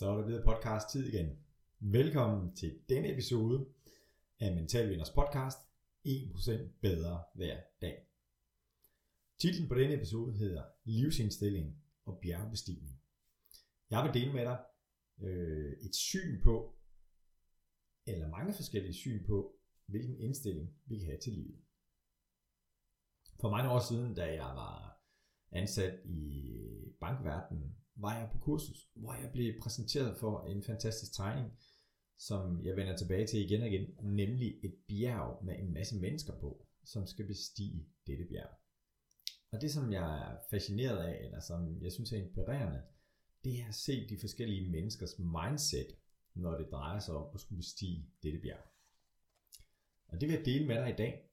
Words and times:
Så 0.00 0.10
er 0.10 0.16
det 0.16 0.26
blevet 0.26 0.44
podcast 0.44 0.90
tid 0.90 1.06
igen. 1.06 1.38
Velkommen 1.78 2.54
til 2.56 2.78
denne 2.88 3.12
episode 3.12 3.66
af 4.40 4.54
Mental 4.54 4.90
Vinders 4.90 5.10
podcast 5.10 5.58
1% 6.06 6.52
bedre 6.80 7.24
hver 7.34 7.60
dag. 7.80 8.06
Titlen 9.38 9.68
på 9.68 9.74
denne 9.74 9.94
episode 9.94 10.32
hedder 10.32 10.64
Livsindstilling 10.84 11.82
og 12.04 12.18
bjergbestigning. 12.22 13.00
Jeg 13.90 14.04
vil 14.04 14.22
dele 14.22 14.32
med 14.32 14.44
dig 14.44 14.58
øh, 15.20 15.72
et 15.72 15.94
syn 15.94 16.42
på, 16.42 16.78
eller 18.06 18.28
mange 18.28 18.54
forskellige 18.54 18.94
syn 18.94 19.26
på, 19.26 19.56
hvilken 19.86 20.16
indstilling 20.20 20.74
vi 20.86 20.98
kan 20.98 21.06
have 21.06 21.20
til 21.20 21.32
livet. 21.32 21.60
For 23.40 23.50
mange 23.50 23.70
år 23.70 23.80
siden, 23.88 24.14
da 24.14 24.24
jeg 24.24 24.56
var 24.56 25.02
ansat 25.52 26.00
i 26.04 26.54
bankverdenen, 27.00 27.76
var 28.00 28.18
jeg 28.18 28.28
på 28.32 28.38
kursus, 28.38 28.88
hvor 28.94 29.14
jeg 29.14 29.30
blev 29.32 29.60
præsenteret 29.60 30.16
for 30.18 30.46
en 30.46 30.62
fantastisk 30.62 31.16
tegning, 31.16 31.52
som 32.18 32.64
jeg 32.64 32.76
vender 32.76 32.96
tilbage 32.96 33.26
til 33.26 33.40
igen 33.40 33.62
og 33.62 33.68
igen, 33.68 33.94
nemlig 34.02 34.54
et 34.64 34.74
bjerg 34.88 35.44
med 35.44 35.58
en 35.58 35.72
masse 35.72 35.96
mennesker 35.96 36.32
på, 36.40 36.66
som 36.84 37.06
skal 37.06 37.26
bestige 37.26 37.86
dette 38.06 38.24
bjerg. 38.24 38.50
Og 39.52 39.60
det, 39.60 39.72
som 39.72 39.92
jeg 39.92 40.30
er 40.30 40.36
fascineret 40.50 40.98
af, 40.98 41.24
eller 41.24 41.40
som 41.40 41.82
jeg 41.82 41.92
synes 41.92 42.12
er 42.12 42.16
inspirerende, 42.16 42.82
det 43.44 43.60
er 43.60 43.68
at 43.68 43.74
se 43.74 44.08
de 44.08 44.18
forskellige 44.20 44.70
menneskers 44.70 45.18
mindset, 45.18 45.86
når 46.34 46.58
det 46.58 46.70
drejer 46.70 47.00
sig 47.00 47.14
om 47.14 47.34
at 47.34 47.40
skulle 47.40 47.56
bestige 47.56 48.06
dette 48.22 48.38
bjerg. 48.38 48.64
Og 50.08 50.20
det 50.20 50.28
vil 50.28 50.36
jeg 50.36 50.44
dele 50.44 50.66
med 50.66 50.76
dig 50.76 50.90
i 50.90 50.96
dag, 50.96 51.30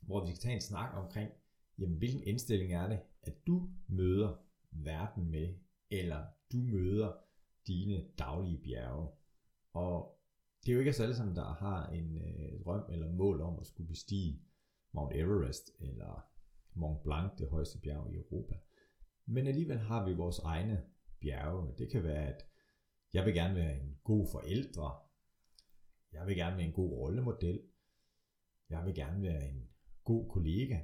hvor 0.00 0.26
vi 0.26 0.30
skal 0.30 0.40
tage 0.40 0.54
en 0.54 0.60
snak 0.60 0.94
omkring, 0.94 1.30
jamen 1.78 1.98
hvilken 1.98 2.22
indstilling 2.22 2.72
er 2.72 2.88
det, 2.88 3.00
at 3.22 3.46
du 3.46 3.70
møder 3.88 4.36
verden 4.70 5.30
med, 5.30 5.54
eller 5.90 6.26
du 6.52 6.56
møder 6.56 7.12
dine 7.66 8.04
daglige 8.18 8.62
bjerge. 8.62 9.08
Og 9.72 10.20
det 10.64 10.68
er 10.68 10.74
jo 10.74 10.78
ikke 10.78 10.90
os 10.90 11.00
alle 11.00 11.16
sammen, 11.16 11.36
der 11.36 11.54
har 11.54 11.86
en 11.86 12.18
øh, 12.18 12.64
drøm 12.64 12.90
eller 12.90 13.12
mål 13.12 13.40
om 13.40 13.58
at 13.60 13.66
skulle 13.66 13.88
bestige 13.88 14.42
Mount 14.92 15.14
Everest 15.14 15.70
eller 15.80 16.28
Mont 16.74 17.02
Blanc, 17.02 17.32
det 17.38 17.48
højeste 17.48 17.80
bjerg 17.80 18.12
i 18.12 18.16
Europa. 18.16 18.54
Men 19.26 19.46
alligevel 19.46 19.78
har 19.78 20.06
vi 20.06 20.14
vores 20.14 20.38
egne 20.38 20.84
bjerge. 21.20 21.74
Det 21.78 21.90
kan 21.90 22.04
være, 22.04 22.26
at 22.26 22.46
jeg 23.12 23.26
vil 23.26 23.34
gerne 23.34 23.54
være 23.54 23.80
en 23.80 23.98
god 24.04 24.28
forældre. 24.32 24.98
Jeg 26.12 26.26
vil 26.26 26.36
gerne 26.36 26.56
være 26.56 26.66
en 26.66 26.72
god 26.72 26.90
rollemodel. 26.90 27.62
Jeg 28.70 28.84
vil 28.84 28.94
gerne 28.94 29.22
være 29.22 29.48
en 29.48 29.68
god 30.04 30.30
kollega. 30.30 30.80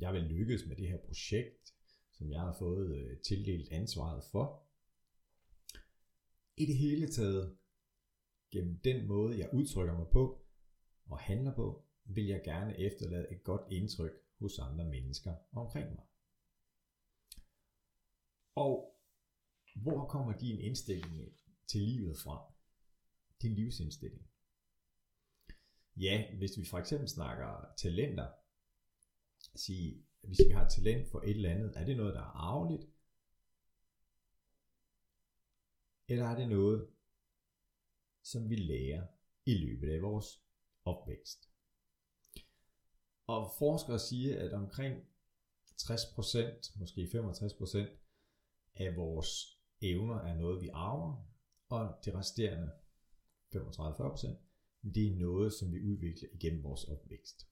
Jeg 0.00 0.12
vil 0.12 0.22
lykkes 0.22 0.66
med 0.66 0.76
det 0.76 0.88
her 0.88 0.98
projekt, 0.98 1.74
som 2.18 2.30
jeg 2.30 2.40
har 2.40 2.56
fået 2.58 2.96
øh, 2.96 3.20
tildelt 3.20 3.72
ansvaret 3.72 4.24
for. 4.24 4.62
I 6.56 6.66
det 6.66 6.76
hele 6.76 7.08
taget, 7.08 7.56
gennem 8.50 8.78
den 8.78 9.06
måde, 9.06 9.38
jeg 9.38 9.50
udtrykker 9.52 9.98
mig 9.98 10.06
på 10.12 10.46
og 11.06 11.18
handler 11.18 11.54
på, 11.54 11.84
vil 12.04 12.26
jeg 12.26 12.42
gerne 12.44 12.78
efterlade 12.78 13.32
et 13.32 13.44
godt 13.44 13.72
indtryk 13.72 14.12
hos 14.38 14.58
andre 14.58 14.84
mennesker 14.84 15.34
omkring 15.52 15.94
mig. 15.94 16.04
Og 18.54 19.00
hvor 19.74 20.06
kommer 20.06 20.38
din 20.38 20.60
indstilling 20.60 21.32
til 21.66 21.80
livet 21.80 22.18
fra? 22.18 22.52
Din 23.42 23.54
livsindstilling. 23.54 24.30
Ja, 25.96 26.36
hvis 26.38 26.58
vi 26.58 26.64
for 26.64 26.78
eksempel 26.78 27.08
snakker 27.08 27.74
talenter, 27.76 28.28
sige, 29.54 30.06
hvis 30.26 30.38
vi 30.48 30.52
har 30.52 30.68
talent 30.68 31.10
for 31.10 31.20
et 31.20 31.30
eller 31.30 31.50
andet, 31.50 31.72
er 31.76 31.84
det 31.84 31.96
noget, 31.96 32.14
der 32.14 32.20
er 32.20 32.24
arveligt? 32.24 32.88
Eller 36.08 36.24
er 36.24 36.36
det 36.36 36.48
noget, 36.48 36.88
som 38.22 38.50
vi 38.50 38.56
lærer 38.56 39.06
i 39.46 39.54
løbet 39.54 39.90
af 39.90 40.02
vores 40.02 40.42
opvækst? 40.84 41.50
Og 43.26 43.52
forskere 43.58 43.98
siger, 43.98 44.44
at 44.44 44.52
omkring 44.52 45.02
60%, 45.82 46.78
måske 46.78 47.02
65% 47.02 47.78
af 48.74 48.96
vores 48.96 49.60
evner 49.80 50.20
er 50.20 50.34
noget, 50.34 50.62
vi 50.62 50.68
arver, 50.68 51.28
og 51.68 51.94
det 52.04 52.14
resterende 52.14 52.72
35-40%, 53.54 54.36
det 54.94 55.06
er 55.06 55.16
noget, 55.16 55.52
som 55.52 55.72
vi 55.72 55.80
udvikler 55.80 56.28
igennem 56.32 56.62
vores 56.62 56.84
opvækst. 56.84 57.48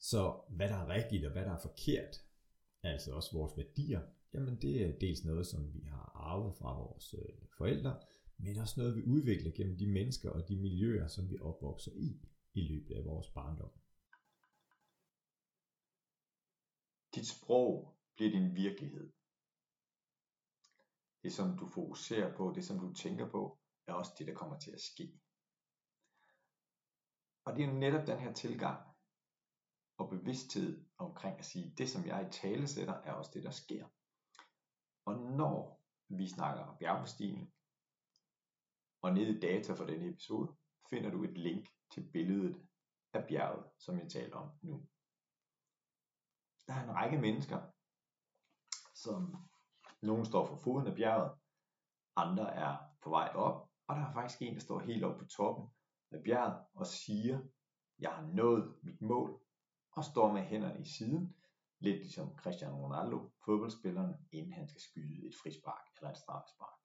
Så 0.00 0.42
hvad 0.48 0.68
der 0.68 0.76
er 0.76 0.88
rigtigt 0.88 1.26
og 1.26 1.32
hvad 1.32 1.44
der 1.44 1.52
er 1.52 1.62
forkert, 1.62 2.16
altså 2.82 3.14
også 3.14 3.38
vores 3.38 3.56
værdier, 3.56 4.02
jamen 4.34 4.60
det 4.62 4.82
er 4.82 4.98
dels 4.98 5.24
noget, 5.24 5.46
som 5.46 5.74
vi 5.74 5.80
har 5.80 6.12
arvet 6.14 6.56
fra 6.56 6.78
vores 6.78 7.14
øh, 7.14 7.48
forældre, 7.58 8.00
men 8.38 8.58
også 8.58 8.80
noget, 8.80 8.96
vi 8.96 9.02
udvikler 9.02 9.50
gennem 9.50 9.78
de 9.78 9.86
mennesker 9.86 10.30
og 10.30 10.48
de 10.48 10.56
miljøer, 10.56 11.06
som 11.06 11.30
vi 11.30 11.38
opvokser 11.40 11.92
i 11.94 12.20
i 12.54 12.60
løbet 12.60 12.94
af 12.94 13.04
vores 13.04 13.30
barndom. 13.30 13.70
Dit 17.14 17.28
sprog 17.28 17.96
bliver 18.16 18.30
din 18.30 18.54
virkelighed. 18.54 19.12
Det 21.22 21.32
som 21.32 21.58
du 21.58 21.66
fokuserer 21.66 22.36
på, 22.36 22.52
det 22.54 22.64
som 22.64 22.78
du 22.78 22.92
tænker 22.92 23.30
på, 23.30 23.58
er 23.86 23.92
også 23.92 24.12
det, 24.18 24.26
der 24.26 24.34
kommer 24.34 24.58
til 24.58 24.70
at 24.70 24.80
ske. 24.80 25.20
Og 27.44 27.56
det 27.56 27.64
er 27.64 27.72
netop 27.72 28.06
den 28.06 28.18
her 28.18 28.32
tilgang 28.32 28.89
og 30.00 30.08
bevidsthed 30.08 30.84
omkring 30.98 31.38
at 31.38 31.44
sige, 31.44 31.74
det 31.78 31.90
som 31.90 32.06
jeg 32.06 32.26
i 32.26 32.30
tale 32.30 32.68
sætter, 32.68 32.94
er 32.94 33.12
også 33.12 33.30
det, 33.34 33.42
der 33.42 33.50
sker. 33.50 33.86
Og 35.04 35.14
når 35.14 35.82
vi 36.08 36.28
snakker 36.28 36.76
bjergbestigning, 36.78 37.52
og 39.02 39.12
nede 39.12 39.36
i 39.36 39.40
data 39.40 39.72
for 39.72 39.84
denne 39.84 40.08
episode, 40.08 40.56
finder 40.90 41.10
du 41.10 41.24
et 41.24 41.38
link 41.38 41.68
til 41.90 42.10
billedet 42.12 42.68
af 43.12 43.26
bjerget, 43.28 43.64
som 43.78 43.98
jeg 43.98 44.08
taler 44.10 44.36
om 44.36 44.50
nu. 44.62 44.86
Der 46.66 46.74
er 46.74 46.84
en 46.84 46.94
række 46.94 47.18
mennesker, 47.18 47.60
som 48.94 49.48
nogen 50.02 50.24
står 50.24 50.46
for 50.46 50.56
foden 50.56 50.86
af 50.86 50.94
bjerget, 50.94 51.38
andre 52.16 52.54
er 52.54 52.76
på 53.02 53.10
vej 53.10 53.32
op, 53.34 53.70
og 53.86 53.96
der 53.96 54.02
er 54.02 54.12
faktisk 54.12 54.42
en, 54.42 54.54
der 54.54 54.60
står 54.60 54.78
helt 54.78 55.04
oppe 55.04 55.18
på 55.18 55.28
toppen 55.28 55.68
af 56.10 56.22
bjerget 56.22 56.66
og 56.74 56.86
siger, 56.86 57.42
jeg 57.98 58.10
har 58.10 58.22
nået 58.22 58.78
mit 58.82 59.00
mål, 59.00 59.40
og 59.92 60.04
står 60.04 60.32
med 60.32 60.42
hænderne 60.42 60.80
i 60.80 60.84
siden, 60.84 61.36
lidt 61.78 61.96
ligesom 61.96 62.36
Cristiano 62.36 62.86
Ronaldo, 62.86 63.30
fodboldspilleren, 63.44 64.14
inden 64.32 64.52
han 64.52 64.68
skal 64.68 64.80
skyde 64.80 65.26
et 65.26 65.34
frispark 65.42 65.86
eller 65.96 66.10
et 66.10 66.18
straffespark. 66.18 66.78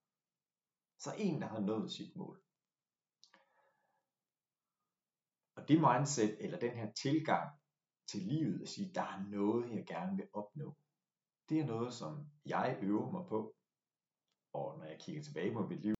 Så 1.00 1.16
en, 1.18 1.42
der 1.42 1.48
har 1.48 1.60
nået 1.60 1.92
sit 1.92 2.16
mål. 2.16 2.44
Og 5.56 5.68
det 5.68 5.82
mindset, 5.82 6.44
eller 6.44 6.60
den 6.60 6.72
her 6.72 6.92
tilgang 6.92 7.60
til 8.08 8.22
livet, 8.22 8.62
at 8.62 8.70
sige, 8.70 8.94
der 8.94 9.02
er 9.02 9.24
noget, 9.30 9.76
jeg 9.76 9.86
gerne 9.86 10.18
vil 10.18 10.30
opnå, 10.34 10.78
det 11.50 11.60
er 11.60 11.66
noget, 11.66 11.94
som 11.94 12.32
jeg 12.46 12.80
øver 12.82 13.12
mig 13.12 13.26
på. 13.28 13.56
Og 14.54 14.78
når 14.78 14.86
jeg 14.86 15.00
kigger 15.00 15.24
tilbage 15.24 15.54
på 15.54 15.68
mit 15.68 15.82
liv, 15.82 15.96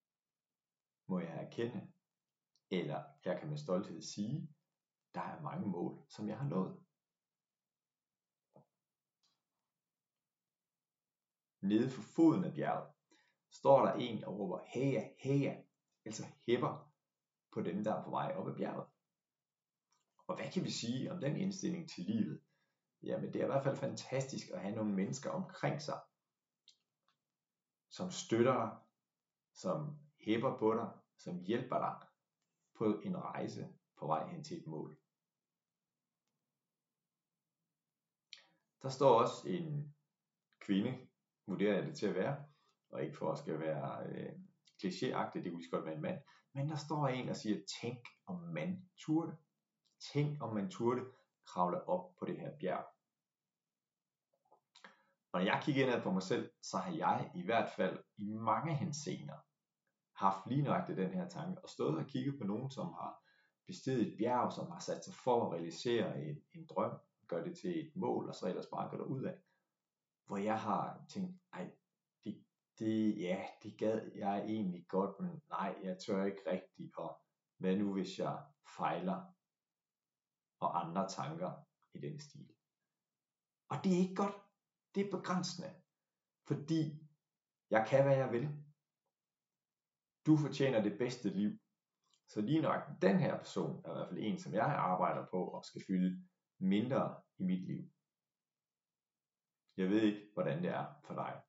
må 1.08 1.20
jeg 1.20 1.46
erkende, 1.46 1.92
eller 2.72 3.04
jeg 3.26 3.40
kan 3.40 3.50
med 3.50 3.58
stolthed 3.58 4.02
sige, 4.02 4.50
der 5.16 5.22
er 5.22 5.42
mange 5.42 5.68
mål, 5.68 6.06
som 6.10 6.30
jeg 6.30 6.38
har 6.38 6.50
nået. 6.50 6.85
Nede 11.66 11.90
for 11.90 12.02
foden 12.02 12.44
af 12.44 12.54
bjerget 12.54 12.94
står 13.52 13.86
der 13.86 13.94
en 13.94 14.24
og 14.24 14.40
råber 14.40 14.60
heja, 14.74 15.10
heja, 15.20 15.64
altså 16.06 16.26
hæpper 16.48 16.92
på 17.52 17.62
dem, 17.62 17.84
der 17.84 17.94
er 17.94 18.04
på 18.04 18.10
vej 18.10 18.34
op 18.36 18.48
ad 18.48 18.56
bjerget. 18.56 18.88
Og 20.28 20.36
hvad 20.36 20.52
kan 20.52 20.64
vi 20.64 20.72
sige 20.72 21.12
om 21.12 21.22
den 21.22 21.38
indstilling 21.38 21.90
til 21.90 22.04
livet? 22.04 22.42
Jamen 23.04 23.34
det 23.34 23.40
er 23.40 23.44
i 23.44 23.48
hvert 23.48 23.64
fald 23.64 23.78
fantastisk 23.78 24.50
at 24.50 24.62
have 24.62 24.76
nogle 24.76 24.94
mennesker 24.94 25.30
omkring 25.30 25.82
sig, 25.82 26.00
som 27.90 28.12
støtter 28.12 28.54
dig, 28.54 28.78
som 29.54 30.00
hæpper 30.20 30.58
på 30.58 30.74
dig, 30.74 30.90
som 31.18 31.44
hjælper 31.44 31.78
dig 31.78 32.08
på 32.76 33.02
en 33.04 33.18
rejse 33.18 33.74
på 33.98 34.08
vej 34.08 34.28
hen 34.28 34.44
til 34.44 34.58
et 34.58 34.68
mål. 34.68 34.98
Der 38.82 38.90
står 38.90 39.22
også 39.22 39.50
en 39.50 39.96
kvinde, 40.60 41.08
vurderer 41.48 41.76
jeg 41.76 41.86
det 41.86 41.98
til 41.98 42.08
at 42.08 42.16
være, 42.16 42.44
og 42.90 43.04
ikke 43.04 43.18
for 43.18 43.32
at 43.32 43.38
skal 43.38 43.60
være 43.60 44.08
øh, 44.08 44.32
klichéagtigt, 44.84 45.44
det 45.44 45.52
kunne 45.52 45.62
lige 45.62 45.72
godt 45.72 45.86
være 45.86 45.96
en 45.96 46.02
mand, 46.02 46.22
men 46.54 46.70
der 46.70 46.76
står 46.76 47.08
en 47.08 47.30
og 47.30 47.36
siger, 47.36 47.60
tænk 47.82 48.00
om 48.28 48.40
man 48.40 48.90
turde. 48.98 49.38
Tænk 50.14 50.42
om 50.42 50.54
man 50.54 50.70
turde 50.70 51.02
kravle 51.46 51.88
op 51.88 52.16
på 52.20 52.26
det 52.26 52.40
her 52.40 52.52
bjerg. 52.60 52.86
Og 55.32 55.40
når 55.40 55.46
jeg 55.46 55.62
kigger 55.64 55.86
indad 55.86 56.02
på 56.02 56.12
mig 56.12 56.24
selv, 56.24 56.52
så 56.62 56.78
har 56.78 56.92
jeg 56.92 57.32
i 57.36 57.46
hvert 57.46 57.70
fald 57.76 58.00
i 58.18 58.34
mange 58.34 58.76
henseender 58.76 59.38
haft 60.16 60.48
lige 60.48 60.62
nøjagtigt 60.62 60.98
den 60.98 61.12
her 61.12 61.30
tanke, 61.30 61.62
og 61.64 61.70
stået 61.70 61.98
og 61.98 62.06
kigget 62.06 62.38
på 62.40 62.44
nogen, 62.44 62.72
som 62.72 62.86
har 62.86 63.22
bestedet 63.68 64.08
et 64.08 64.18
bjerg, 64.18 64.54
som 64.54 64.72
har 64.72 64.80
sat 64.80 65.06
sig 65.06 65.14
for 65.14 65.46
at 65.46 65.54
realisere 65.54 66.22
en, 66.22 66.44
en 66.54 66.66
drøm, 66.66 66.92
gør 67.28 67.44
det 67.44 67.58
til 67.58 67.88
et 67.88 67.96
mål, 67.96 68.30
og 68.30 68.36
så 68.36 68.48
ellers 68.48 68.68
bare 68.68 68.90
går 68.90 68.98
der 68.98 69.06
ud 69.06 69.24
af. 69.24 69.38
Hvor 70.26 70.38
jeg 70.38 70.62
har 70.62 71.06
tænkt, 71.10 71.42
ej, 71.54 71.72
det 72.24 72.46
det, 72.80 73.22
ja, 73.22 73.46
det 73.64 73.78
gad 73.78 74.12
jeg 74.16 74.46
egentlig 74.46 74.88
godt, 74.88 75.20
men 75.20 75.42
nej, 75.50 75.76
jeg 75.84 75.98
tør 76.00 76.26
ikke 76.26 76.42
rigtigt, 76.52 76.98
og 76.98 77.22
hvad 77.58 77.76
nu 77.76 77.94
hvis 77.94 78.20
jeg 78.20 78.44
fejler, 78.78 79.36
og 80.60 80.86
andre 80.86 81.10
tanker 81.10 81.52
i 81.94 81.98
den 81.98 82.20
stil. 82.20 82.50
Og 83.70 83.78
det 83.84 83.94
er 83.94 83.98
ikke 83.98 84.16
godt, 84.16 84.36
det 84.96 85.06
er 85.06 85.12
begrænsende, 85.12 85.76
fordi 86.48 87.08
jeg 87.70 87.88
kan, 87.90 88.04
hvad 88.04 88.18
jeg 88.18 88.32
vil. 88.32 88.50
Du 90.26 90.38
fortjener 90.38 90.82
det 90.82 90.98
bedste 90.98 91.30
liv. 91.30 91.60
Så 92.28 92.42
lige 92.42 92.62
nok 92.62 92.82
den 93.02 93.20
her 93.20 93.38
person 93.38 93.86
er 93.86 93.90
i 93.90 93.94
hvert 93.94 94.10
fald 94.10 94.20
en, 94.20 94.40
som 94.40 94.54
jeg 94.54 94.66
arbejder 94.66 95.26
på 95.32 95.48
og 95.48 95.66
skal 95.66 95.84
fylde 95.88 96.28
mindre 96.60 97.22
i 97.38 97.44
mit 97.44 97.68
liv. 97.68 97.95
Jeg 99.78 99.90
ved 99.90 100.02
ikke, 100.02 100.30
hvordan 100.34 100.64
det 100.64 100.70
er 100.70 100.86
for 101.04 101.14
dig. 101.14 101.42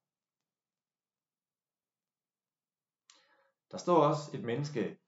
Der 3.70 3.78
står 3.78 4.08
også 4.08 4.36
et 4.36 4.44
menneske 4.44 4.98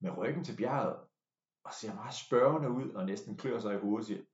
med 0.00 0.16
ryggen 0.16 0.44
til 0.44 0.56
bjerget 0.56 1.08
og 1.64 1.72
ser 1.72 1.94
meget 1.94 2.14
spørgende 2.14 2.70
ud 2.70 2.90
og 2.90 3.06
næsten 3.06 3.36
klør 3.36 3.58
sig 3.60 3.74
i 3.74 3.78
hovedet 3.78 3.98
og 3.98 4.04
siger, 4.04 4.24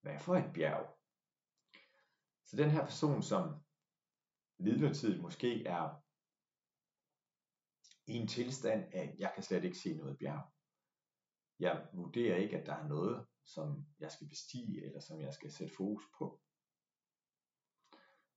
hvad 0.00 0.18
for 0.18 0.36
et 0.36 0.52
bjerg? 0.54 0.98
Så 2.44 2.56
den 2.56 2.70
her 2.70 2.84
person, 2.84 3.22
som 3.22 3.64
midlertidigt 4.58 5.22
måske 5.22 5.64
er 5.66 6.02
i 8.06 8.12
en 8.12 8.28
tilstand 8.28 8.94
af, 8.94 9.14
jeg 9.18 9.32
kan 9.34 9.42
slet 9.42 9.64
ikke 9.64 9.78
se 9.78 9.96
noget 9.96 10.18
bjerg. 10.18 10.52
Jeg 11.58 11.88
vurderer 11.92 12.36
ikke, 12.36 12.58
at 12.58 12.66
der 12.66 12.74
er 12.74 12.88
noget, 12.88 13.26
som 13.44 13.86
jeg 13.98 14.12
skal 14.12 14.28
bestige, 14.28 14.86
eller 14.86 15.00
som 15.00 15.20
jeg 15.20 15.34
skal 15.34 15.52
sætte 15.52 15.74
fokus 15.76 16.04
på. 16.18 16.40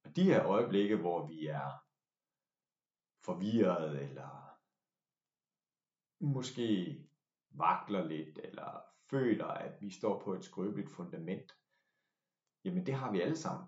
Og 0.05 0.15
de 0.15 0.23
her 0.23 0.45
øjeblikke, 0.45 0.97
hvor 0.97 1.27
vi 1.27 1.47
er 1.47 1.69
forvirret, 3.25 4.03
eller 4.09 4.59
måske 6.19 6.99
vakler 7.49 8.03
lidt, 8.03 8.37
eller 8.37 8.81
føler, 9.09 9.45
at 9.45 9.81
vi 9.81 9.89
står 9.89 10.23
på 10.23 10.33
et 10.33 10.45
skrøbeligt 10.45 10.91
fundament, 10.91 11.51
jamen 12.63 12.85
det 12.85 12.93
har 12.93 13.11
vi 13.11 13.21
alle 13.21 13.37
sammen. 13.37 13.67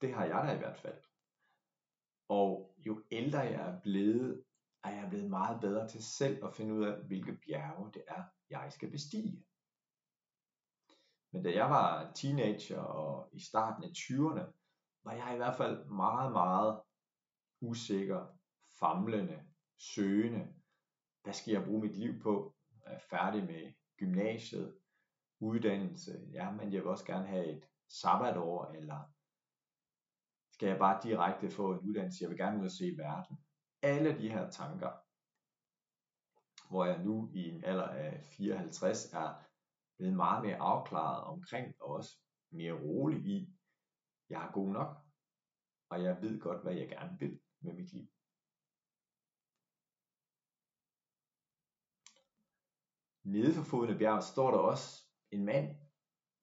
Det 0.00 0.14
har 0.14 0.24
jeg 0.24 0.44
da 0.48 0.54
i 0.54 0.58
hvert 0.58 0.78
fald. 0.78 1.02
Og 2.28 2.74
jo 2.78 3.04
ældre 3.10 3.38
jeg 3.38 3.76
er 3.76 3.80
blevet, 3.80 4.44
er 4.84 4.90
jeg 4.90 5.10
blevet 5.10 5.30
meget 5.30 5.60
bedre 5.60 5.88
til 5.88 6.04
selv 6.04 6.44
at 6.44 6.54
finde 6.54 6.74
ud 6.74 6.84
af, 6.84 7.04
hvilke 7.06 7.38
bjerge 7.46 7.92
det 7.92 8.04
er, 8.08 8.24
jeg 8.50 8.72
skal 8.72 8.90
bestige. 8.90 9.46
Men 11.32 11.42
da 11.42 11.50
jeg 11.54 11.70
var 11.70 12.12
teenager 12.12 12.80
og 12.80 13.30
i 13.32 13.40
starten 13.40 13.84
af 13.84 13.88
20'erne, 13.88 14.59
og 15.10 15.16
jeg 15.16 15.34
i 15.34 15.36
hvert 15.36 15.56
fald 15.56 15.84
meget, 15.84 16.32
meget 16.32 16.82
usikker, 17.60 18.26
famlende, 18.80 19.44
søgende. 19.78 20.54
Hvad 21.22 21.32
skal 21.32 21.52
jeg 21.52 21.64
bruge 21.64 21.80
mit 21.80 21.96
liv 21.96 22.20
på? 22.20 22.54
Er 22.82 22.98
færdig 22.98 23.44
med 23.44 23.72
gymnasiet, 23.96 24.78
uddannelse? 25.40 26.28
Ja, 26.32 26.50
men 26.50 26.72
jeg 26.72 26.82
vil 26.82 26.90
også 26.90 27.04
gerne 27.04 27.26
have 27.26 27.46
et 27.46 27.64
sabbatår, 27.88 28.72
eller 28.72 29.00
skal 30.52 30.68
jeg 30.68 30.78
bare 30.78 31.00
direkte 31.02 31.50
få 31.50 31.72
en 31.72 31.80
uddannelse? 31.80 32.22
Jeg 32.22 32.30
vil 32.30 32.38
gerne 32.38 32.60
ud 32.60 32.64
og 32.64 32.70
se 32.70 32.94
verden. 32.98 33.44
Alle 33.82 34.18
de 34.18 34.30
her 34.30 34.50
tanker, 34.50 34.92
hvor 36.68 36.84
jeg 36.84 37.04
nu 37.04 37.30
i 37.34 37.48
en 37.48 37.64
alder 37.64 37.88
af 37.88 38.24
54 38.24 39.12
er 39.12 39.34
blevet 39.98 40.16
meget 40.16 40.44
mere 40.44 40.56
afklaret 40.56 41.24
omkring, 41.24 41.74
og 41.80 41.88
også 41.88 42.16
mere 42.50 42.72
rolig 42.72 43.26
i, 43.26 43.59
jeg 44.30 44.46
er 44.46 44.52
god 44.52 44.68
nok, 44.68 44.96
og 45.90 46.02
jeg 46.02 46.22
ved 46.22 46.40
godt, 46.40 46.62
hvad 46.62 46.74
jeg 46.74 46.88
gerne 46.88 47.18
vil 47.18 47.40
med 47.60 47.72
mit 47.72 47.92
liv. 47.92 48.08
Nede 53.24 53.54
for 53.54 53.62
foden 53.70 53.90
af 53.90 53.98
bjerget 53.98 54.24
står 54.24 54.50
der 54.50 54.58
også 54.58 55.04
en 55.30 55.44
mand, 55.44 55.76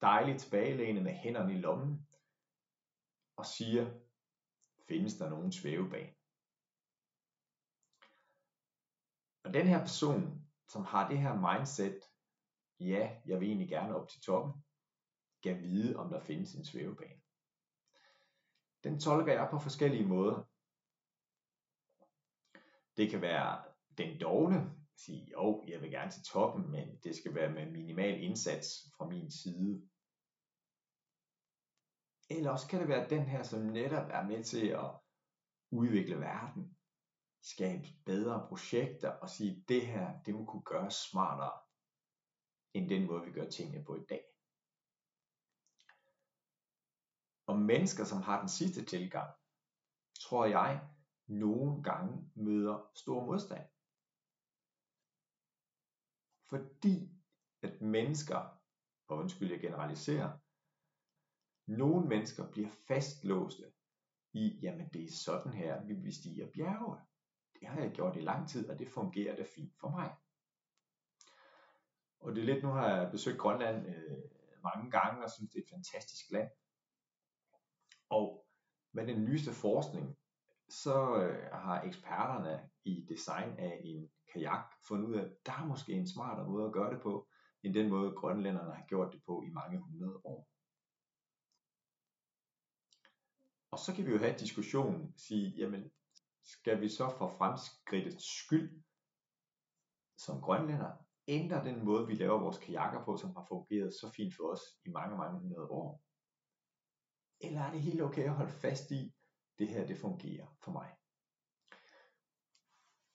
dejligt 0.00 0.40
tilbagelænet 0.40 1.02
med 1.02 1.12
hænderne 1.12 1.54
i 1.54 1.58
lommen, 1.58 2.08
og 3.36 3.46
siger, 3.46 3.84
findes 4.88 5.14
der 5.18 5.28
nogen 5.30 5.52
svævebane? 5.52 6.14
Og 9.44 9.54
den 9.54 9.66
her 9.66 9.80
person, 9.80 10.48
som 10.68 10.84
har 10.84 11.08
det 11.08 11.18
her 11.18 11.34
mindset, 11.46 12.00
ja, 12.80 13.20
jeg 13.26 13.40
vil 13.40 13.48
egentlig 13.48 13.68
gerne 13.68 13.96
op 13.96 14.08
til 14.08 14.20
toppen, 14.20 14.64
kan 15.42 15.62
vide, 15.62 15.96
om 15.96 16.10
der 16.10 16.20
findes 16.20 16.54
en 16.54 16.64
svævebane. 16.64 17.20
Den 18.84 19.00
tolker 19.00 19.32
jeg 19.32 19.48
på 19.50 19.58
forskellige 19.58 20.06
måder. 20.06 20.38
Det 22.96 23.10
kan 23.10 23.22
være 23.22 23.64
den 23.98 24.20
dogne, 24.20 24.78
sige, 24.96 25.30
jo, 25.32 25.64
jeg 25.68 25.80
vil 25.80 25.90
gerne 25.90 26.10
til 26.10 26.22
toppen, 26.22 26.70
men 26.70 26.96
det 27.04 27.16
skal 27.16 27.34
være 27.34 27.50
med 27.50 27.70
minimal 27.70 28.22
indsats 28.22 28.68
fra 28.96 29.08
min 29.08 29.30
side. 29.30 29.88
Eller 32.30 32.50
også 32.50 32.68
kan 32.68 32.80
det 32.80 32.88
være 32.88 33.08
den 33.08 33.22
her, 33.22 33.42
som 33.42 33.60
netop 33.60 34.08
er 34.10 34.26
med 34.26 34.44
til 34.44 34.66
at 34.66 34.90
udvikle 35.70 36.20
verden, 36.20 36.76
skabe 37.42 37.88
bedre 38.06 38.46
projekter 38.48 39.10
og 39.10 39.30
sige, 39.30 39.64
det 39.68 39.86
her, 39.86 40.22
det 40.22 40.34
må 40.34 40.44
kunne 40.44 40.62
gøres 40.62 40.94
smartere, 40.94 41.60
end 42.74 42.88
den 42.88 43.06
måde, 43.06 43.24
vi 43.24 43.32
gør 43.32 43.50
tingene 43.50 43.84
på 43.84 43.96
i 43.96 44.04
dag. 44.08 44.27
Og 47.48 47.58
mennesker, 47.58 48.04
som 48.04 48.22
har 48.22 48.40
den 48.40 48.48
sidste 48.48 48.84
tilgang, 48.84 49.30
tror 50.20 50.46
jeg, 50.46 50.88
nogle 51.26 51.82
gange 51.82 52.30
møder 52.34 52.90
stor 52.94 53.24
modstand. 53.24 53.68
Fordi 56.48 57.10
at 57.62 57.80
mennesker, 57.80 58.60
og 59.08 59.18
undskyld 59.18 59.50
jeg 59.50 59.60
generaliserer, 59.60 60.38
nogle 61.66 62.08
mennesker 62.08 62.50
bliver 62.50 62.70
fastlåste 62.88 63.72
i, 64.32 64.58
jamen 64.62 64.88
det 64.88 65.04
er 65.04 65.12
sådan 65.12 65.52
her, 65.52 65.84
vi 65.84 65.94
bestiger 65.94 66.50
bjerge. 66.50 67.00
Det 67.60 67.68
har 67.68 67.80
jeg 67.80 67.92
gjort 67.92 68.16
i 68.16 68.20
lang 68.20 68.48
tid, 68.48 68.70
og 68.70 68.78
det 68.78 68.88
fungerer 68.88 69.36
da 69.36 69.44
fint 69.54 69.74
for 69.80 69.90
mig. 69.90 70.16
Og 72.20 72.34
det 72.34 72.40
er 72.40 72.54
lidt, 72.54 72.64
nu 72.64 72.70
har 72.70 72.88
jeg 72.88 73.10
besøgt 73.10 73.38
Grønland 73.38 73.86
øh, 73.86 74.18
mange 74.62 74.90
gange, 74.90 75.24
og 75.24 75.30
synes 75.30 75.50
det 75.50 75.58
er 75.58 75.62
et 75.62 75.70
fantastisk 75.70 76.30
land. 76.30 76.50
Og 78.10 78.46
med 78.92 79.06
den 79.06 79.24
nyeste 79.24 79.52
forskning, 79.52 80.16
så 80.68 81.16
øh, 81.22 81.52
har 81.52 81.82
eksperterne 81.82 82.70
i 82.84 83.06
design 83.08 83.58
af 83.58 83.80
en 83.84 84.10
kajak 84.32 84.64
fundet 84.88 85.08
ud 85.08 85.14
af, 85.14 85.24
at 85.24 85.46
der 85.46 85.52
er 85.52 85.66
måske 85.66 85.92
en 85.92 86.08
smartere 86.08 86.48
måde 86.48 86.66
at 86.66 86.72
gøre 86.72 86.94
det 86.94 87.02
på, 87.02 87.28
end 87.62 87.74
den 87.74 87.90
måde 87.90 88.12
grønlænderne 88.12 88.74
har 88.74 88.84
gjort 88.88 89.12
det 89.12 89.22
på 89.26 89.42
i 89.42 89.50
mange 89.50 89.78
hundrede 89.78 90.20
år. 90.24 90.48
Og 93.70 93.78
så 93.78 93.94
kan 93.94 94.06
vi 94.06 94.10
jo 94.10 94.18
have 94.18 94.38
diskussionen, 94.38 95.00
diskussion, 95.00 95.18
sige, 95.18 95.54
jamen, 95.56 95.90
skal 96.44 96.80
vi 96.80 96.88
så 96.88 97.14
for 97.18 97.28
fremskridtets 97.38 98.44
skyld, 98.44 98.82
som 100.16 100.40
grønlænder, 100.40 100.92
ændre 101.28 101.64
den 101.64 101.84
måde, 101.84 102.06
vi 102.06 102.14
laver 102.14 102.38
vores 102.38 102.58
kajakker 102.58 103.04
på, 103.04 103.16
som 103.16 103.36
har 103.36 103.44
fungeret 103.48 103.92
så 103.94 104.12
fint 104.16 104.34
for 104.36 104.52
os 104.52 104.60
i 104.84 104.88
mange, 104.90 105.16
mange 105.16 105.40
hundrede 105.40 105.68
år? 105.70 106.02
Eller 107.40 107.60
er 107.60 107.70
det 107.70 107.80
helt 107.80 108.02
okay 108.02 108.24
at 108.24 108.34
holde 108.34 108.52
fast 108.52 108.90
i, 108.90 109.14
det 109.58 109.68
her 109.68 109.86
det 109.86 109.98
fungerer 109.98 110.46
for 110.64 110.70
mig? 110.70 110.96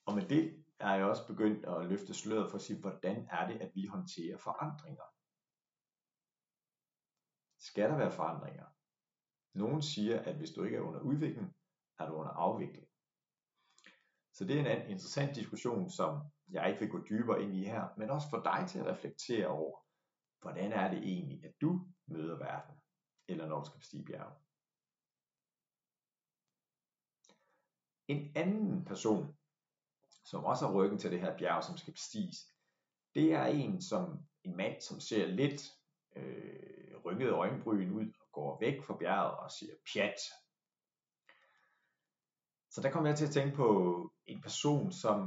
Og 0.06 0.16
med 0.16 0.28
det 0.30 0.66
er 0.80 0.96
jeg 0.96 1.06
også 1.06 1.28
begyndt 1.28 1.66
at 1.66 1.86
løfte 1.86 2.14
sløret 2.14 2.50
for 2.50 2.58
at 2.58 2.62
sige, 2.62 2.80
hvordan 2.80 3.28
er 3.32 3.48
det, 3.48 3.62
at 3.62 3.72
vi 3.76 3.86
håndterer 3.86 4.38
forandringer? 4.38 5.04
Skal 7.60 7.90
der 7.90 7.98
være 7.98 8.12
forandringer? 8.12 8.66
Nogen 9.54 9.82
siger, 9.82 10.20
at 10.20 10.36
hvis 10.36 10.52
du 10.52 10.64
ikke 10.64 10.78
er 10.78 10.82
under 10.82 11.00
udvikling, 11.00 11.56
er 12.00 12.08
du 12.08 12.14
under 12.14 12.32
afvikling. 12.32 12.88
Så 14.34 14.46
det 14.46 14.60
er 14.60 14.84
en 14.84 14.90
interessant 14.90 15.36
diskussion, 15.36 15.90
som 15.90 16.32
jeg 16.48 16.70
ikke 16.70 16.80
vil 16.80 16.90
gå 16.90 17.00
dybere 17.10 17.44
ind 17.44 17.54
i 17.56 17.64
her, 17.64 17.88
men 17.98 18.10
også 18.10 18.30
for 18.30 18.42
dig 18.44 18.66
til 18.70 18.80
at 18.80 18.86
reflektere 18.86 19.48
over, 19.48 19.80
hvordan 20.42 20.72
er 20.72 20.90
det 20.90 21.04
egentlig, 21.04 21.46
at 21.46 21.54
du 21.62 21.88
møder 22.08 22.38
verden, 22.38 22.83
eller 23.28 23.48
når 23.48 23.60
du 23.60 23.66
skal 23.66 23.80
bestige 23.80 24.06
bjerget. 24.06 24.36
En 28.08 28.32
anden 28.36 28.86
person, 28.86 29.38
som 30.26 30.44
også 30.44 30.68
har 30.68 30.74
ryggen 30.74 31.00
til 31.00 31.12
det 31.12 31.20
her 31.20 31.38
bjerg, 31.38 31.64
som 31.64 31.78
skal 31.78 31.94
bestiges, 31.94 32.54
det 33.16 33.34
er 33.34 33.46
en 33.46 33.82
som 33.82 34.20
en 34.44 34.58
mand, 34.58 34.82
som 34.82 35.00
ser 35.00 35.28
lidt 35.28 35.74
øh, 36.16 36.98
rynket 37.06 37.32
øjenbryn 37.32 37.92
ud 37.92 38.14
og 38.20 38.32
går 38.32 38.60
væk 38.60 38.84
fra 38.84 38.98
bjerget 38.98 39.38
og 39.38 39.52
siger 39.52 39.74
pjat. 39.94 40.20
Så 42.70 42.82
der 42.82 42.92
kommer 42.92 43.10
jeg 43.10 43.18
til 43.18 43.26
at 43.26 43.32
tænke 43.32 43.56
på 43.56 43.68
en 44.26 44.42
person, 44.42 44.92
som 44.92 45.18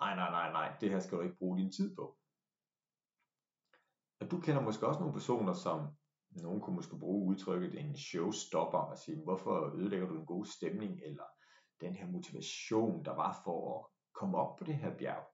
nej, 0.00 0.14
nej, 0.14 0.30
nej, 0.30 0.52
nej, 0.52 0.76
det 0.80 0.90
her 0.90 1.00
skal 1.00 1.18
du 1.18 1.22
ikke 1.22 1.36
bruge 1.36 1.58
din 1.58 1.72
tid 1.72 1.96
på. 1.96 2.18
Og 4.20 4.30
du 4.30 4.40
kender 4.40 4.62
måske 4.62 4.86
også 4.86 5.00
nogle 5.00 5.14
personer, 5.14 5.52
som 5.52 5.96
nogen 6.30 6.60
kunne 6.60 6.76
måske 6.76 6.98
bruge 6.98 7.26
udtrykket 7.26 7.80
en 7.80 7.96
showstopper 7.96 8.78
og 8.78 8.98
sige, 8.98 9.22
hvorfor 9.24 9.74
ødelægger 9.76 10.08
du 10.08 10.18
en 10.18 10.26
god 10.26 10.44
stemning, 10.44 11.00
eller 11.04 11.24
den 11.80 11.94
her 11.94 12.06
motivation, 12.06 13.04
der 13.04 13.14
var 13.14 13.40
for 13.44 13.78
at 13.78 13.86
komme 14.12 14.38
op 14.38 14.56
på 14.56 14.64
det 14.64 14.74
her 14.74 14.96
bjerg. 14.96 15.26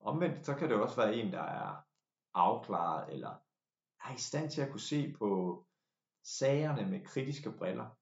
Omvendt 0.00 0.46
så 0.46 0.54
kan 0.54 0.68
det 0.68 0.80
også 0.80 0.96
være 0.96 1.14
en, 1.14 1.32
der 1.32 1.42
er 1.42 1.76
afklaret 2.34 3.12
eller 3.12 3.36
er 4.04 4.14
i 4.14 4.18
stand 4.18 4.50
til 4.50 4.62
at 4.62 4.70
kunne 4.70 4.80
se 4.80 5.14
på 5.18 5.64
sagerne 6.22 6.90
med 6.90 7.04
kritiske 7.04 7.52
briller. 7.52 7.98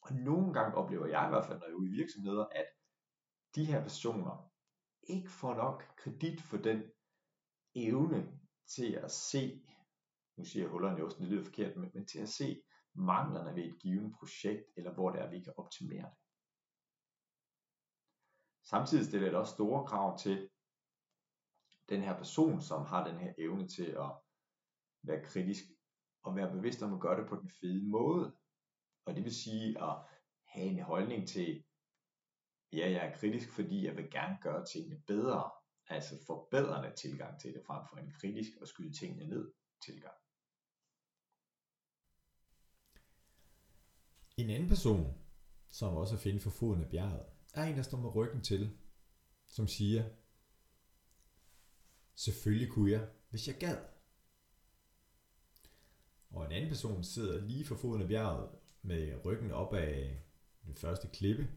Og 0.00 0.14
nogle 0.14 0.52
gange 0.52 0.76
oplever 0.76 1.06
jeg 1.06 1.26
i 1.26 1.28
hvert 1.28 1.46
fald, 1.46 1.58
når 1.58 1.66
jeg 1.66 1.72
er 1.72 1.76
ude 1.76 1.90
i 1.90 1.96
virksomheder, 1.96 2.44
at 2.44 2.66
de 3.54 3.64
her 3.64 3.82
personer 3.82 4.50
ikke 5.02 5.30
får 5.30 5.54
nok 5.54 5.82
kredit 5.96 6.42
for 6.42 6.56
den 6.56 6.82
evne 7.74 8.38
til 8.66 8.92
at 8.92 9.12
se, 9.12 9.66
nu 10.36 10.44
siger 10.44 10.64
jeg 10.64 10.70
hullerne 10.70 10.98
i 10.98 11.02
osten, 11.02 11.24
det 11.24 11.32
lyder 11.32 11.44
forkert, 11.44 11.76
men, 11.76 11.90
men 11.94 12.06
til 12.06 12.18
at 12.18 12.28
se 12.28 12.62
manglerne 12.94 13.56
ved 13.56 13.64
et 13.64 13.78
givet 13.78 14.14
projekt, 14.18 14.64
eller 14.76 14.94
hvor 14.94 15.10
det 15.10 15.20
er, 15.20 15.30
vi 15.30 15.40
kan 15.40 15.52
optimere 15.56 16.10
det. 16.10 16.18
Samtidig 18.64 19.06
stiller 19.06 19.28
det 19.28 19.38
også 19.38 19.54
store 19.54 19.86
krav 19.86 20.18
til 20.18 20.50
den 21.88 22.02
her 22.02 22.16
person, 22.16 22.60
som 22.60 22.86
har 22.86 23.08
den 23.08 23.18
her 23.18 23.34
evne 23.38 23.68
til 23.68 23.86
at 23.86 24.12
være 25.02 25.24
kritisk, 25.24 25.64
og 26.22 26.36
være 26.36 26.52
bevidst 26.52 26.82
om 26.82 26.94
at 26.94 27.00
gøre 27.00 27.20
det 27.20 27.28
på 27.28 27.36
den 27.36 27.50
fede 27.60 27.88
måde. 27.88 28.36
Og 29.04 29.14
det 29.16 29.24
vil 29.24 29.34
sige 29.34 29.82
at 29.82 29.96
have 30.44 30.66
en 30.66 30.82
holdning 30.82 31.28
til, 31.28 31.64
ja, 32.72 32.90
jeg 32.90 33.06
er 33.06 33.16
kritisk, 33.16 33.52
fordi 33.52 33.86
jeg 33.86 33.96
vil 33.96 34.10
gerne 34.10 34.38
gøre 34.42 34.66
tingene 34.66 35.02
bedre, 35.06 35.50
altså 35.86 36.24
forbedrende 36.26 36.96
tilgang 36.96 37.40
til 37.40 37.54
det, 37.54 37.62
frem 37.66 37.86
for 37.90 37.96
en 37.96 38.12
kritisk 38.20 38.50
og 38.60 38.68
skyde 38.68 38.92
tingene 38.92 39.26
ned 39.28 39.52
tilgang. 39.84 40.23
En 44.36 44.50
anden 44.50 44.68
person, 44.68 45.14
som 45.70 45.96
også 45.96 46.14
er 46.14 46.18
finde 46.18 46.40
for 46.40 46.50
foden 46.50 46.80
af 46.80 46.90
bjerget, 46.90 47.26
er 47.54 47.64
en, 47.64 47.76
der 47.76 47.82
står 47.82 47.98
med 47.98 48.14
ryggen 48.14 48.42
til, 48.42 48.70
som 49.46 49.68
siger, 49.68 50.10
selvfølgelig 52.14 52.68
kunne 52.68 52.90
jeg, 52.90 53.08
hvis 53.30 53.48
jeg 53.48 53.56
gad. 53.58 53.78
Og 56.30 56.46
en 56.46 56.52
anden 56.52 56.70
person 56.70 57.04
sidder 57.04 57.40
lige 57.40 57.64
for 57.64 57.76
foden 57.76 58.02
af 58.02 58.08
bjerget 58.08 58.50
med 58.82 59.24
ryggen 59.24 59.50
op 59.50 59.74
af 59.74 60.22
den 60.66 60.74
første 60.74 61.08
klippe, 61.08 61.48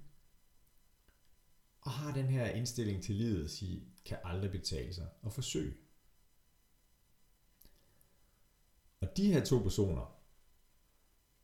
og 1.81 1.91
har 1.91 2.13
den 2.13 2.25
her 2.25 2.49
indstilling 2.49 3.03
til 3.03 3.15
livet 3.15 3.43
at 3.43 3.49
sige, 3.49 3.87
kan 4.05 4.17
aldrig 4.23 4.51
betale 4.51 4.93
sig 4.93 5.09
og 5.21 5.33
forsøge. 5.33 5.77
Og 9.01 9.17
de 9.17 9.33
her 9.33 9.45
to 9.45 9.59
personer, 9.59 10.16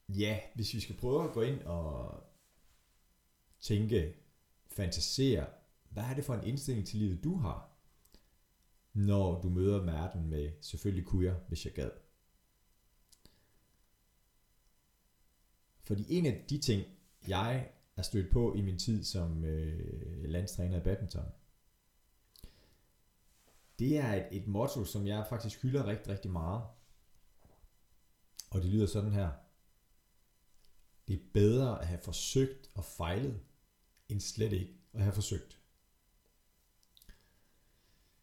ja, 0.10 0.40
hvis 0.56 0.74
vi 0.74 0.80
skal 0.80 0.98
prøve 0.98 1.24
at 1.24 1.34
gå 1.34 1.42
ind 1.42 1.62
og 1.62 2.24
tænke, 3.60 4.14
fantasere, 4.68 5.48
hvad 5.90 6.04
er 6.04 6.14
det 6.14 6.26
for 6.26 6.34
en 6.34 6.48
indstilling 6.48 6.88
til 6.88 7.00
livet, 7.00 7.24
du 7.24 7.36
har, 7.36 7.70
når 8.94 9.42
du 9.42 9.50
møder 9.50 9.84
verden 9.84 10.30
med, 10.30 10.52
selvfølgelig 10.62 11.06
kunne 11.06 11.26
jeg, 11.26 11.36
hvis 11.48 11.66
jeg 11.66 11.74
gad. 11.74 11.92
Fordi 15.84 16.06
en 16.10 16.26
af 16.26 16.46
de 16.50 16.58
ting, 16.58 16.86
jeg 17.28 17.72
er 17.96 18.02
stødt 18.02 18.32
på 18.32 18.54
i 18.54 18.62
min 18.62 18.80
tid 18.80 19.04
som 19.04 19.46
øh, 19.46 20.24
landstræner 20.24 20.78
i 20.78 20.84
badminton, 20.84 21.26
det 23.80 23.98
er 23.98 24.14
et, 24.14 24.28
et 24.32 24.48
motto, 24.48 24.86
som 24.86 25.08
jeg 25.08 25.26
faktisk 25.30 25.62
hylder 25.62 25.88
rigtig, 25.88 26.08
rigtig 26.08 26.32
meget. 26.32 26.64
Og 28.52 28.62
det 28.62 28.70
lyder 28.70 28.86
sådan 28.86 29.12
her. 29.12 29.43
Det 31.08 31.16
er 31.16 31.24
bedre 31.34 31.82
at 31.82 31.88
have 31.88 32.00
forsøgt 32.04 32.70
og 32.76 32.86
fejlet, 32.86 33.40
end 34.10 34.20
slet 34.20 34.54
ikke 34.54 34.74
at 34.94 35.02
have 35.02 35.14
forsøgt. 35.14 35.60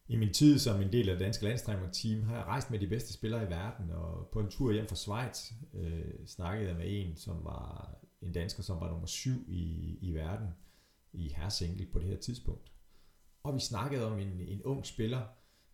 I 0.09 0.17
min 0.17 0.33
tid 0.33 0.59
som 0.59 0.81
en 0.81 0.93
del 0.93 1.09
af 1.09 1.15
det 1.15 1.25
danske 1.25 1.45
landstrænerteam 1.45 2.23
har 2.23 2.37
jeg 2.37 2.45
rejst 2.45 2.71
med 2.71 2.79
de 2.79 2.87
bedste 2.87 3.13
spillere 3.13 3.45
i 3.45 3.51
verden, 3.51 3.91
og 3.91 4.29
på 4.33 4.41
en 4.41 4.51
tur 4.51 4.73
hjem 4.73 4.89
fra 4.89 4.97
Schweiz 4.97 5.53
øh, 5.75 6.27
snakkede 6.27 6.69
jeg 6.69 6.77
med 6.77 6.87
en, 6.89 7.17
som 7.17 7.45
var 7.45 7.95
en 8.21 8.33
dansker, 8.33 8.63
som 8.63 8.81
var 8.81 8.91
nummer 8.91 9.07
syv 9.07 9.45
i, 9.49 9.99
i 10.01 10.15
verden 10.15 10.49
i 11.13 11.29
herresingle 11.29 11.87
på 11.87 11.99
det 11.99 12.09
her 12.09 12.17
tidspunkt. 12.17 12.73
Og 13.43 13.55
vi 13.55 13.61
snakkede 13.61 14.07
om 14.07 14.19
en, 14.19 14.41
en 14.41 14.63
ung 14.63 14.87
spiller, 14.87 15.23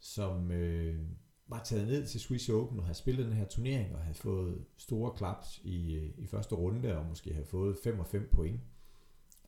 som 0.00 0.50
øh, 0.50 1.00
var 1.48 1.62
taget 1.64 1.88
ned 1.88 2.06
til 2.06 2.20
Swiss 2.20 2.48
Open 2.48 2.78
og 2.78 2.84
havde 2.84 2.98
spillet 2.98 3.26
den 3.26 3.34
her 3.34 3.44
turnering 3.44 3.94
og 3.94 4.02
havde 4.02 4.14
fået 4.14 4.64
store 4.76 5.12
klaps 5.16 5.60
i, 5.64 5.94
øh, 5.94 6.10
i 6.18 6.26
første 6.26 6.54
runde 6.54 6.98
og 6.98 7.06
måske 7.06 7.32
havde 7.32 7.46
fået 7.46 7.78
5 7.84 8.00
og 8.00 8.06
5 8.06 8.28
point. 8.32 8.60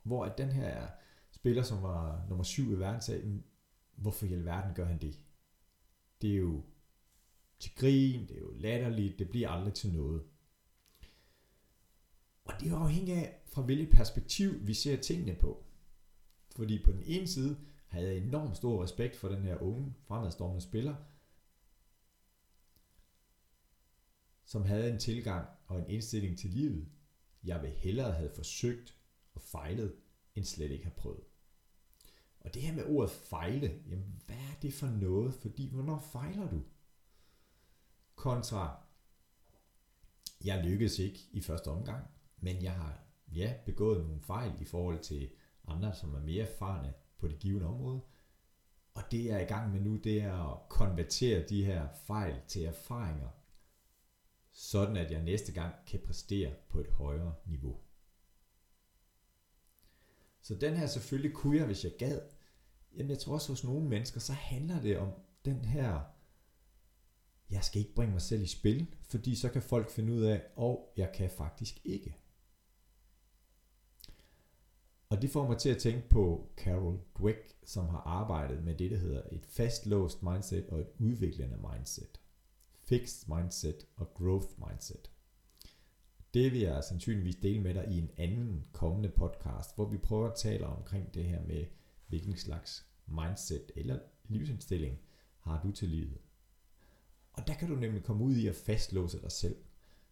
Hvor 0.02 0.24
at 0.24 0.38
den 0.38 0.48
her 0.48 0.88
spiller, 1.30 1.62
som 1.62 1.82
var 1.82 2.26
nummer 2.28 2.44
7 2.44 2.72
i 2.72 2.78
verden, 2.78 3.00
sagde, 3.00 3.42
hvorfor 3.96 4.26
i 4.26 4.32
alverden 4.32 4.74
gør 4.74 4.84
han 4.84 5.00
det? 5.00 5.20
Det 6.22 6.32
er 6.32 6.36
jo 6.36 6.62
til 7.58 7.74
grin, 7.76 8.28
det 8.28 8.36
er 8.36 8.40
jo 8.40 8.50
latterligt, 8.50 9.18
det 9.18 9.30
bliver 9.30 9.48
aldrig 9.48 9.74
til 9.74 9.92
noget. 9.92 10.22
Og 12.44 12.54
det 12.60 12.70
er 12.70 12.76
afhængigt 12.76 13.18
af, 13.18 13.40
fra 13.46 13.62
hvilket 13.62 13.90
perspektiv 13.90 14.66
vi 14.66 14.74
ser 14.74 14.96
tingene 14.96 15.34
på. 15.34 15.64
Fordi 16.56 16.84
på 16.84 16.92
den 16.92 17.02
ene 17.06 17.26
side 17.26 17.56
havde 17.86 18.06
jeg 18.06 18.16
enormt 18.16 18.56
stor 18.56 18.82
respekt 18.82 19.16
for 19.16 19.28
den 19.28 19.42
her 19.42 19.62
unge, 19.62 19.94
fremadstormende 20.06 20.60
spiller, 20.60 20.94
som 24.48 24.64
havde 24.64 24.92
en 24.92 24.98
tilgang 24.98 25.48
og 25.66 25.78
en 25.78 25.90
indstilling 25.90 26.38
til 26.38 26.50
livet, 26.50 26.88
jeg 27.44 27.62
vil 27.62 27.70
hellere 27.70 28.12
have 28.12 28.30
forsøgt 28.34 28.96
og 29.34 29.42
fejlet, 29.42 29.94
end 30.34 30.44
slet 30.44 30.70
ikke 30.70 30.84
have 30.84 30.94
prøvet. 30.96 31.24
Og 32.40 32.54
det 32.54 32.62
her 32.62 32.74
med 32.74 32.84
ordet 32.86 33.10
fejle, 33.10 33.80
jamen 33.88 34.22
hvad 34.26 34.36
er 34.36 34.60
det 34.62 34.74
for 34.74 34.86
noget? 34.86 35.34
Fordi 35.34 35.68
hvornår 35.68 35.98
fejler 36.12 36.50
du? 36.50 36.62
Kontra, 38.14 38.82
jeg 40.44 40.64
lykkedes 40.64 40.98
ikke 40.98 41.18
i 41.32 41.40
første 41.40 41.68
omgang, 41.68 42.04
men 42.40 42.62
jeg 42.62 42.72
har 42.72 43.00
ja, 43.32 43.54
begået 43.66 44.00
nogle 44.00 44.20
fejl 44.20 44.52
i 44.60 44.64
forhold 44.64 44.98
til 44.98 45.30
andre, 45.66 45.94
som 45.94 46.14
er 46.14 46.20
mere 46.20 46.48
erfarne 46.48 46.94
på 47.18 47.28
det 47.28 47.38
givende 47.38 47.66
område. 47.66 48.00
Og 48.94 49.02
det 49.10 49.24
jeg 49.24 49.36
er 49.36 49.40
i 49.40 49.48
gang 49.48 49.72
med 49.72 49.80
nu, 49.80 49.96
det 49.96 50.22
er 50.22 50.52
at 50.52 50.68
konvertere 50.68 51.48
de 51.48 51.64
her 51.64 51.88
fejl 52.06 52.40
til 52.48 52.64
erfaringer, 52.64 53.28
sådan 54.58 54.96
at 54.96 55.10
jeg 55.10 55.22
næste 55.22 55.52
gang 55.52 55.74
kan 55.86 56.00
præstere 56.00 56.54
på 56.68 56.80
et 56.80 56.86
højere 56.86 57.34
niveau. 57.46 57.76
Så 60.40 60.54
den 60.54 60.76
her 60.76 60.86
selvfølgelig 60.86 61.36
kunne 61.36 61.56
jeg, 61.56 61.66
hvis 61.66 61.84
jeg 61.84 61.92
gad. 61.98 62.20
Jamen 62.96 63.10
jeg 63.10 63.18
tror 63.18 63.34
også 63.34 63.52
hos 63.52 63.64
nogle 63.64 63.88
mennesker, 63.88 64.20
så 64.20 64.32
handler 64.32 64.82
det 64.82 64.98
om 64.98 65.12
den 65.44 65.64
her, 65.64 66.00
jeg 67.50 67.64
skal 67.64 67.80
ikke 67.80 67.94
bringe 67.94 68.12
mig 68.12 68.22
selv 68.22 68.42
i 68.42 68.46
spil, 68.46 68.94
fordi 69.02 69.34
så 69.34 69.48
kan 69.48 69.62
folk 69.62 69.90
finde 69.90 70.12
ud 70.12 70.22
af, 70.22 70.42
og 70.56 70.80
oh, 70.80 70.98
jeg 70.98 71.12
kan 71.14 71.30
faktisk 71.30 71.80
ikke. 71.84 72.16
Og 75.08 75.22
det 75.22 75.30
får 75.30 75.48
mig 75.48 75.58
til 75.58 75.70
at 75.70 75.78
tænke 75.78 76.08
på 76.08 76.50
Carol 76.56 77.00
Dweck, 77.18 77.54
som 77.64 77.88
har 77.88 78.00
arbejdet 78.00 78.64
med 78.64 78.74
det, 78.74 78.90
der 78.90 78.96
hedder 78.96 79.22
et 79.32 79.46
fastlåst 79.46 80.22
mindset 80.22 80.66
og 80.68 80.80
et 80.80 80.88
udviklende 80.98 81.56
mindset. 81.72 82.20
Fixed 82.88 83.28
mindset 83.28 83.86
og 83.96 84.14
growth 84.14 84.46
mindset. 84.68 85.10
Det 86.34 86.52
vil 86.52 86.60
jeg 86.60 86.84
sandsynligvis 86.84 87.36
dele 87.36 87.60
med 87.60 87.74
dig 87.74 87.88
i 87.90 87.98
en 87.98 88.10
anden 88.16 88.66
kommende 88.72 89.08
podcast, 89.08 89.74
hvor 89.74 89.90
vi 89.90 89.98
prøver 89.98 90.28
at 90.28 90.38
tale 90.38 90.66
omkring 90.66 91.14
det 91.14 91.24
her 91.24 91.42
med, 91.46 91.64
hvilken 92.06 92.36
slags 92.36 92.86
mindset 93.06 93.72
eller 93.76 93.98
livsindstilling 94.28 94.98
har 95.40 95.62
du 95.62 95.72
til 95.72 95.88
livet. 95.88 96.18
Og 97.32 97.46
der 97.46 97.54
kan 97.54 97.68
du 97.68 97.74
nemlig 97.74 98.04
komme 98.04 98.24
ud 98.24 98.34
i 98.34 98.46
at 98.46 98.54
fastlåse 98.54 99.20
dig 99.20 99.32
selv, 99.32 99.56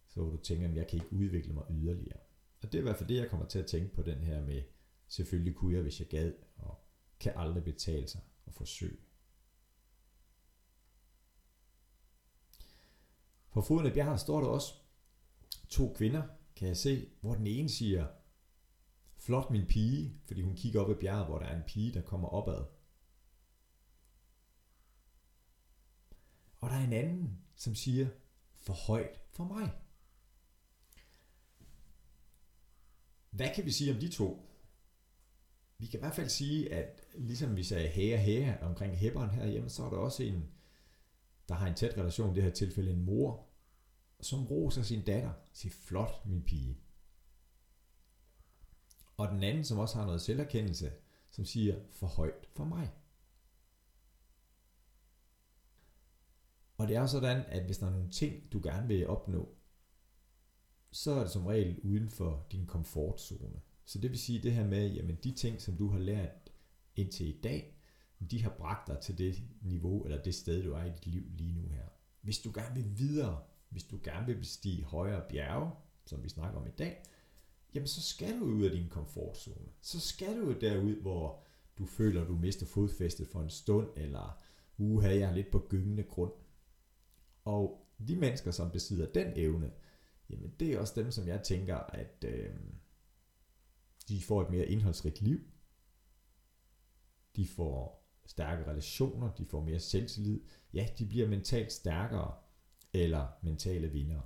så 0.07 0.21
du 0.21 0.37
tænker, 0.37 0.69
at 0.69 0.75
jeg 0.75 0.87
kan 0.87 0.97
ikke 0.97 1.13
udvikle 1.13 1.53
mig 1.53 1.63
yderligere. 1.69 2.19
Og 2.61 2.71
det 2.71 2.75
er 2.75 2.79
i 2.79 2.83
hvert 2.83 2.97
fald 2.97 3.09
det, 3.09 3.15
jeg 3.15 3.29
kommer 3.29 3.45
til 3.45 3.59
at 3.59 3.67
tænke 3.67 3.95
på 3.95 4.01
den 4.01 4.17
her 4.17 4.45
med, 4.45 4.61
selvfølgelig 5.07 5.55
kunne 5.55 5.73
jeg, 5.75 5.81
hvis 5.81 5.99
jeg 5.99 6.07
gad, 6.07 6.33
og 6.55 6.79
kan 7.19 7.33
aldrig 7.35 7.63
betale 7.63 8.07
sig 8.07 8.21
og 8.45 8.53
forsøge. 8.53 9.06
På 13.57 13.61
foden 13.61 13.85
af 13.85 13.93
bjerget 13.93 14.19
står 14.19 14.41
der 14.41 14.47
også 14.47 14.73
to 15.69 15.93
kvinder, 15.93 16.23
kan 16.55 16.67
jeg 16.67 16.77
se, 16.77 17.09
hvor 17.21 17.35
den 17.35 17.47
ene 17.47 17.69
siger, 17.69 18.07
flot 19.17 19.51
min 19.51 19.65
pige, 19.65 20.21
fordi 20.25 20.41
hun 20.41 20.55
kigger 20.55 20.81
op 20.81 20.89
ad 20.89 20.95
bjerget, 20.95 21.25
hvor 21.25 21.39
der 21.39 21.45
er 21.45 21.55
en 21.55 21.63
pige, 21.67 21.93
der 21.93 22.01
kommer 22.01 22.27
opad. 22.27 22.65
Og 26.59 26.69
der 26.69 26.75
er 26.75 26.83
en 26.83 26.93
anden, 26.93 27.39
som 27.55 27.75
siger, 27.75 28.07
for 28.55 28.73
højt 28.73 29.21
for 29.31 29.43
mig. 29.43 29.71
Hvad 33.29 33.49
kan 33.55 33.65
vi 33.65 33.71
sige 33.71 33.93
om 33.93 33.99
de 33.99 34.09
to? 34.09 34.49
Vi 35.77 35.85
kan 35.85 35.99
i 35.99 36.01
hvert 36.01 36.15
fald 36.15 36.29
sige, 36.29 36.73
at 36.73 37.01
ligesom 37.15 37.55
vi 37.55 37.63
sagde 37.63 37.89
hære 37.89 38.17
hære 38.17 38.59
omkring 38.59 38.97
hæbberen 38.97 39.29
herhjemme, 39.29 39.69
så 39.69 39.83
er 39.83 39.89
der 39.89 39.97
også 39.97 40.23
en, 40.23 40.51
der 41.49 41.55
har 41.55 41.67
en 41.67 41.75
tæt 41.75 41.97
relation, 41.97 42.31
i 42.31 42.35
det 42.35 42.43
her 42.43 42.51
tilfælde 42.51 42.91
en 42.91 43.05
mor, 43.05 43.46
som 44.19 44.47
roser 44.47 44.83
sin 44.83 45.05
datter, 45.05 45.33
siger 45.53 45.73
flot 45.73 46.25
min 46.25 46.43
pige. 46.43 46.77
Og 49.17 49.27
den 49.27 49.43
anden, 49.43 49.63
som 49.63 49.79
også 49.79 49.95
har 49.97 50.05
noget 50.05 50.21
selverkendelse, 50.21 50.91
som 51.29 51.45
siger, 51.45 51.79
for 51.91 52.07
højt 52.07 52.47
for 52.55 52.65
mig. 52.65 52.91
Og 56.77 56.87
det 56.87 56.95
er 56.95 57.05
sådan, 57.05 57.45
at 57.47 57.65
hvis 57.65 57.77
der 57.77 57.87
er 57.87 57.91
nogle 57.91 58.11
ting, 58.11 58.51
du 58.51 58.59
gerne 58.63 58.87
vil 58.87 59.07
opnå, 59.07 59.55
så 60.91 61.11
er 61.11 61.19
det 61.19 61.31
som 61.31 61.45
regel 61.45 61.79
uden 61.79 62.09
for 62.09 62.47
din 62.51 62.65
komfortzone. 62.65 63.61
Så 63.85 63.99
det 63.99 64.09
vil 64.09 64.19
sige 64.19 64.43
det 64.43 64.53
her 64.53 64.67
med, 64.67 64.93
jamen 64.93 65.15
de 65.23 65.31
ting, 65.31 65.61
som 65.61 65.77
du 65.77 65.89
har 65.89 65.99
lært 65.99 66.51
indtil 66.95 67.27
i 67.27 67.41
dag, 67.41 67.77
de 68.31 68.43
har 68.43 68.49
bragt 68.49 68.87
dig 68.87 68.99
til 68.99 69.17
det 69.17 69.43
niveau, 69.61 70.03
eller 70.03 70.23
det 70.23 70.35
sted, 70.35 70.63
du 70.63 70.73
er 70.73 70.83
i 70.83 70.89
dit 70.89 71.07
liv 71.07 71.23
lige 71.29 71.53
nu 71.53 71.67
her. 71.67 71.87
Hvis 72.21 72.39
du 72.39 72.51
gerne 72.55 72.75
vil 72.75 72.97
videre, 72.97 73.43
hvis 73.69 73.83
du 73.83 73.99
gerne 74.03 74.25
vil 74.25 74.37
bestige 74.37 74.83
højere 74.83 75.23
bjerge, 75.29 75.71
som 76.05 76.23
vi 76.23 76.29
snakker 76.29 76.59
om 76.59 76.67
i 76.67 76.71
dag, 76.77 77.03
jamen 77.75 77.87
så 77.87 78.01
skal 78.01 78.39
du 78.39 78.45
ud 78.45 78.63
af 78.63 78.71
din 78.71 78.89
komfortzone. 78.89 79.67
Så 79.81 79.99
skal 79.99 80.41
du 80.41 80.59
derud, 80.59 80.95
hvor 80.95 81.43
du 81.77 81.85
føler, 81.85 82.25
du 82.25 82.35
mister 82.35 82.65
fodfæstet 82.65 83.27
for 83.27 83.41
en 83.41 83.49
stund, 83.49 83.89
eller 83.95 84.39
uha, 84.77 85.07
jeg 85.07 85.29
er 85.29 85.35
lidt 85.35 85.51
på 85.51 85.67
gyngende 85.69 86.03
grund. 86.03 86.33
Og 87.45 87.87
de 88.07 88.15
mennesker, 88.15 88.51
som 88.51 88.71
besidder 88.71 89.11
den 89.11 89.33
evne, 89.35 89.71
jamen 90.29 90.53
det 90.59 90.73
er 90.73 90.79
også 90.79 90.93
dem, 90.95 91.11
som 91.11 91.27
jeg 91.27 91.43
tænker, 91.43 91.75
at 91.77 92.25
øh, 92.27 92.55
de 94.07 94.21
får 94.21 94.41
et 94.41 94.49
mere 94.49 94.65
indholdsrigt 94.65 95.21
liv. 95.21 95.39
De 97.35 97.47
får 97.47 98.07
stærke 98.25 98.71
relationer, 98.71 99.33
de 99.33 99.45
får 99.45 99.61
mere 99.61 99.79
selvtillid. 99.79 100.41
Ja, 100.73 100.87
de 100.99 101.05
bliver 101.05 101.27
mentalt 101.27 101.71
stærkere 101.71 102.33
eller 102.93 103.27
mentale 103.41 103.87
vindere. 103.87 104.21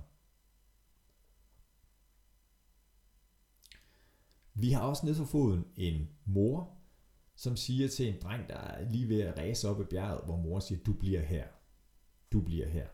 Vi 4.54 4.70
har 4.70 4.80
også 4.80 5.06
ned 5.06 5.14
for 5.14 5.24
foden 5.24 5.64
en 5.76 6.08
mor, 6.24 6.78
som 7.34 7.56
siger 7.56 7.88
til 7.88 8.08
en 8.08 8.20
dreng, 8.22 8.48
der 8.48 8.56
er 8.56 8.90
lige 8.90 9.08
ved 9.08 9.20
at 9.20 9.38
ræse 9.38 9.68
op 9.68 9.80
i 9.80 9.84
bjerget, 9.84 10.24
hvor 10.24 10.36
mor 10.36 10.60
siger, 10.60 10.82
du 10.82 10.92
bliver 10.92 11.20
her. 11.20 11.46
Du 12.32 12.40
bliver 12.40 12.68
her. 12.68 12.88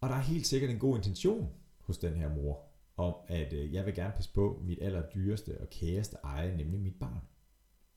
Og 0.00 0.08
der 0.08 0.14
er 0.14 0.20
helt 0.20 0.46
sikkert 0.46 0.70
en 0.70 0.78
god 0.78 0.96
intention 0.96 1.54
hos 1.80 1.98
den 1.98 2.16
her 2.16 2.34
mor, 2.34 2.70
om 2.96 3.14
at 3.28 3.52
øh, 3.52 3.74
jeg 3.74 3.86
vil 3.86 3.94
gerne 3.94 4.14
passe 4.14 4.32
på 4.32 4.62
mit 4.64 4.78
allerdyreste 4.82 5.60
og 5.60 5.70
kæreste 5.70 6.16
eje, 6.24 6.56
nemlig 6.56 6.80
mit 6.80 6.98
barn. 6.98 7.22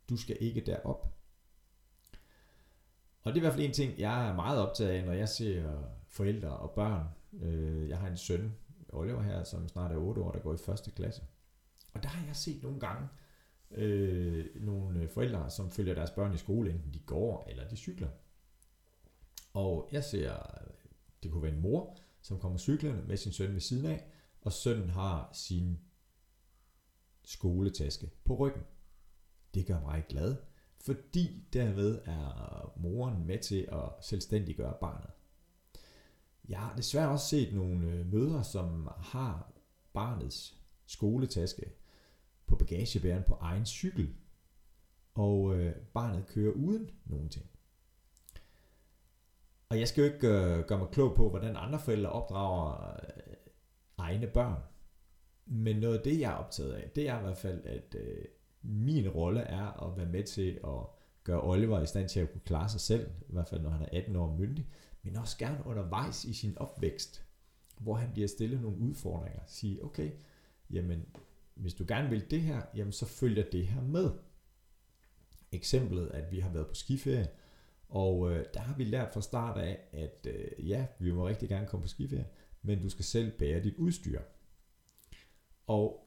Du 0.09 0.17
skal 0.17 0.37
ikke 0.39 0.61
derop. 0.61 1.22
Og 3.23 3.33
det 3.33 3.37
er 3.37 3.41
i 3.41 3.45
hvert 3.45 3.53
fald 3.53 3.65
en 3.65 3.73
ting, 3.73 3.99
jeg 3.99 4.29
er 4.29 4.35
meget 4.35 4.59
optaget 4.59 4.91
af, 4.91 5.05
når 5.05 5.13
jeg 5.13 5.29
ser 5.29 5.83
forældre 6.07 6.49
og 6.49 6.71
børn. 6.71 7.07
Øh, 7.41 7.89
jeg 7.89 7.97
har 7.97 8.07
en 8.07 8.17
søn, 8.17 8.55
Oliver 8.89 9.21
her, 9.21 9.43
som 9.43 9.67
snart 9.67 9.91
er 9.91 9.97
8 9.97 10.21
år, 10.21 10.31
der 10.31 10.39
går 10.39 10.53
i 10.53 10.57
første 10.57 10.91
klasse. 10.91 11.21
Og 11.93 12.03
der 12.03 12.09
har 12.09 12.25
jeg 12.25 12.35
set 12.35 12.63
nogle 12.63 12.79
gange 12.79 13.07
øh, 13.71 14.45
nogle 14.55 15.09
forældre, 15.09 15.49
som 15.49 15.71
følger 15.71 15.93
deres 15.93 16.11
børn 16.11 16.33
i 16.33 16.37
skole, 16.37 16.71
enten 16.71 16.93
de 16.93 16.99
går 16.99 17.47
eller 17.49 17.67
de 17.67 17.75
cykler. 17.75 18.09
Og 19.53 19.89
jeg 19.91 20.03
ser, 20.03 20.33
det 21.23 21.31
kunne 21.31 21.43
være 21.43 21.53
en 21.53 21.61
mor, 21.61 21.97
som 22.21 22.39
kommer 22.39 22.57
cyklerne 22.57 23.03
med 23.07 23.17
sin 23.17 23.31
søn 23.31 23.53
ved 23.53 23.59
siden 23.59 23.85
af, 23.85 24.05
og 24.41 24.53
sønnen 24.53 24.89
har 24.89 25.29
sin 25.33 25.79
skoletaske 27.23 28.09
på 28.23 28.35
ryggen. 28.35 28.63
Det 29.53 29.65
gør 29.67 29.79
mig 29.79 30.05
glad, 30.09 30.35
fordi 30.85 31.43
derved 31.53 32.01
er 32.05 32.73
moren 32.77 33.27
med 33.27 33.39
til 33.39 33.67
at 33.71 34.05
selvstændiggøre 34.05 34.77
barnet. 34.81 35.09
Jeg 36.49 36.59
har 36.59 36.75
desværre 36.75 37.09
også 37.09 37.27
set 37.27 37.53
nogle 37.53 37.91
øh, 37.91 38.05
mødre, 38.13 38.43
som 38.43 38.89
har 38.97 39.51
barnets 39.93 40.57
skoletaske 40.85 41.71
på 42.47 42.55
bagagebæren 42.55 43.23
på 43.27 43.33
egen 43.41 43.65
cykel, 43.65 44.15
og 45.13 45.55
øh, 45.55 45.75
barnet 45.75 46.27
kører 46.27 46.53
uden 46.53 46.89
nogen 47.05 47.29
ting. 47.29 47.45
Og 49.69 49.79
jeg 49.79 49.87
skal 49.87 50.01
jo 50.01 50.13
ikke 50.13 50.27
øh, 50.27 50.65
gøre 50.65 50.79
mig 50.79 50.87
klog 50.91 51.15
på, 51.15 51.29
hvordan 51.29 51.55
andre 51.55 51.79
forældre 51.79 52.09
opdrager 52.09 52.91
øh, 52.93 53.33
egne 53.97 54.27
børn. 54.27 54.63
Men 55.45 55.75
noget 55.75 55.97
af 55.97 56.03
det, 56.03 56.19
jeg 56.19 56.31
er 56.31 56.35
optaget 56.35 56.73
af, 56.73 56.89
det 56.95 57.09
er 57.09 57.19
i 57.19 57.21
hvert 57.21 57.37
fald, 57.37 57.65
at 57.65 57.95
øh, 57.95 58.25
min 58.63 59.09
rolle 59.09 59.41
er 59.41 59.85
at 59.85 59.97
være 59.97 60.05
med 60.05 60.23
til 60.23 60.59
at 60.63 60.79
gøre 61.23 61.43
Oliver 61.43 61.81
i 61.81 61.85
stand 61.85 62.09
til 62.09 62.19
at 62.19 62.31
kunne 62.31 62.41
klare 62.45 62.69
sig 62.69 62.81
selv, 62.81 63.11
i 63.29 63.33
hvert 63.33 63.47
fald 63.47 63.61
når 63.61 63.69
han 63.69 63.81
er 63.81 63.89
18 63.91 64.15
år 64.15 64.35
myndig, 64.35 64.67
men 65.03 65.15
også 65.15 65.37
gerne 65.37 65.65
undervejs 65.65 66.25
i 66.25 66.33
sin 66.33 66.57
opvækst, 66.57 67.25
hvor 67.79 67.95
han 67.95 68.09
bliver 68.13 68.27
stillet 68.27 68.61
nogle 68.61 68.77
udfordringer. 68.77 69.41
Sige, 69.47 69.83
okay, 69.83 70.11
jamen, 70.69 71.05
hvis 71.55 71.73
du 71.73 71.85
gerne 71.87 72.09
vil 72.09 72.31
det 72.31 72.41
her, 72.41 72.61
jamen 72.75 72.93
så 72.93 73.05
følger 73.05 73.43
det 73.51 73.67
her 73.67 73.81
med. 73.81 74.11
Eksemplet, 75.51 76.11
at 76.13 76.31
vi 76.31 76.39
har 76.39 76.49
været 76.49 76.67
på 76.67 76.75
skiferie, 76.75 77.27
og 77.89 78.31
øh, 78.31 78.45
der 78.53 78.59
har 78.59 78.75
vi 78.75 78.83
lært 78.83 79.13
fra 79.13 79.21
start 79.21 79.57
af, 79.57 79.79
at 79.91 80.27
øh, 80.29 80.69
ja, 80.69 80.85
vi 80.99 81.11
må 81.11 81.27
rigtig 81.27 81.49
gerne 81.49 81.67
komme 81.67 81.81
på 81.81 81.87
skiferie, 81.87 82.27
men 82.61 82.81
du 82.81 82.89
skal 82.89 83.05
selv 83.05 83.37
bære 83.37 83.63
dit 83.63 83.75
udstyr. 83.75 84.21
Og 85.67 86.02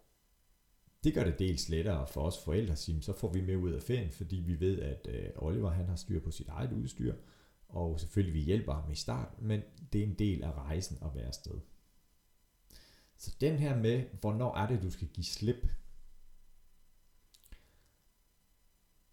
det 1.07 1.15
gør 1.15 1.25
det 1.25 1.39
dels 1.39 1.69
lettere 1.69 2.07
for 2.07 2.23
os 2.23 2.45
forældre 2.45 2.73
at 2.73 2.79
sige, 2.79 3.03
så 3.03 3.13
får 3.13 3.33
vi 3.33 3.41
med 3.41 3.57
ud 3.57 3.73
af 3.73 3.83
ferien, 3.83 4.11
fordi 4.11 4.37
vi 4.37 4.61
ved, 4.61 4.83
at 4.83 5.09
øh, 5.11 5.29
Oliver 5.37 5.71
han 5.71 5.89
har 5.89 5.97
styr 5.97 6.21
på 6.21 6.31
sit 6.31 6.49
eget 6.49 6.73
udstyr, 6.73 7.15
og 7.69 8.01
selvfølgelig 8.01 8.35
vi 8.35 8.41
hjælper 8.41 8.75
ham 8.75 8.91
i 8.91 8.95
start, 8.95 9.43
men 9.43 9.63
det 9.93 10.01
er 10.01 10.07
en 10.07 10.15
del 10.15 10.43
af 10.43 10.53
rejsen 10.53 10.99
at 11.03 11.15
være 11.15 11.25
afsted. 11.25 11.61
Så 13.17 13.37
den 13.41 13.59
her 13.59 13.77
med, 13.77 14.05
hvornår 14.21 14.57
er 14.57 14.67
det, 14.67 14.83
du 14.83 14.91
skal 14.91 15.09
give 15.09 15.25
slip, 15.25 15.69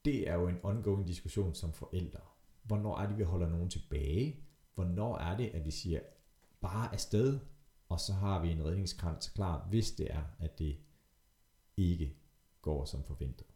det 0.06 0.30
er 0.30 0.34
jo 0.34 0.48
en 0.48 0.60
ongoing 0.64 1.08
diskussion 1.08 1.56
som 1.56 1.74
forældre. 1.74 2.20
Hvornår 2.64 2.98
er 2.98 3.08
det, 3.08 3.18
vi 3.18 3.24
holder 3.24 3.50
nogen 3.50 3.70
tilbage? 3.70 4.40
Hvornår 4.76 5.18
er 5.18 5.38
det, 5.38 5.50
at 5.54 5.66
vi 5.66 5.72
siger, 5.72 6.00
bare 6.62 6.94
afsted, 6.94 7.40
og 7.90 8.00
så 8.00 8.14
har 8.14 8.42
vi 8.42 8.52
en 8.52 8.66
redningskrans 8.66 9.30
klar, 9.30 9.68
hvis 9.70 9.92
det 9.92 10.08
er, 10.14 10.24
at 10.40 10.60
det 10.60 10.78
ikke 11.78 12.18
går 12.62 12.86
som 12.86 13.04
forventet. 13.04 13.48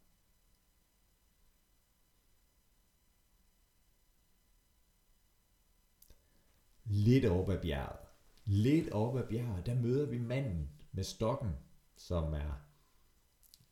Lidt 6.84 7.24
op 7.24 7.50
ad 7.50 7.62
bjerget. 7.62 7.98
Lidt 8.44 8.90
op 8.90 9.16
ad 9.16 9.28
bjerget, 9.28 9.66
der 9.66 9.74
møder 9.74 10.06
vi 10.06 10.18
manden 10.18 10.70
med 10.92 11.04
stokken, 11.04 11.50
som 11.96 12.34
er, 12.34 12.60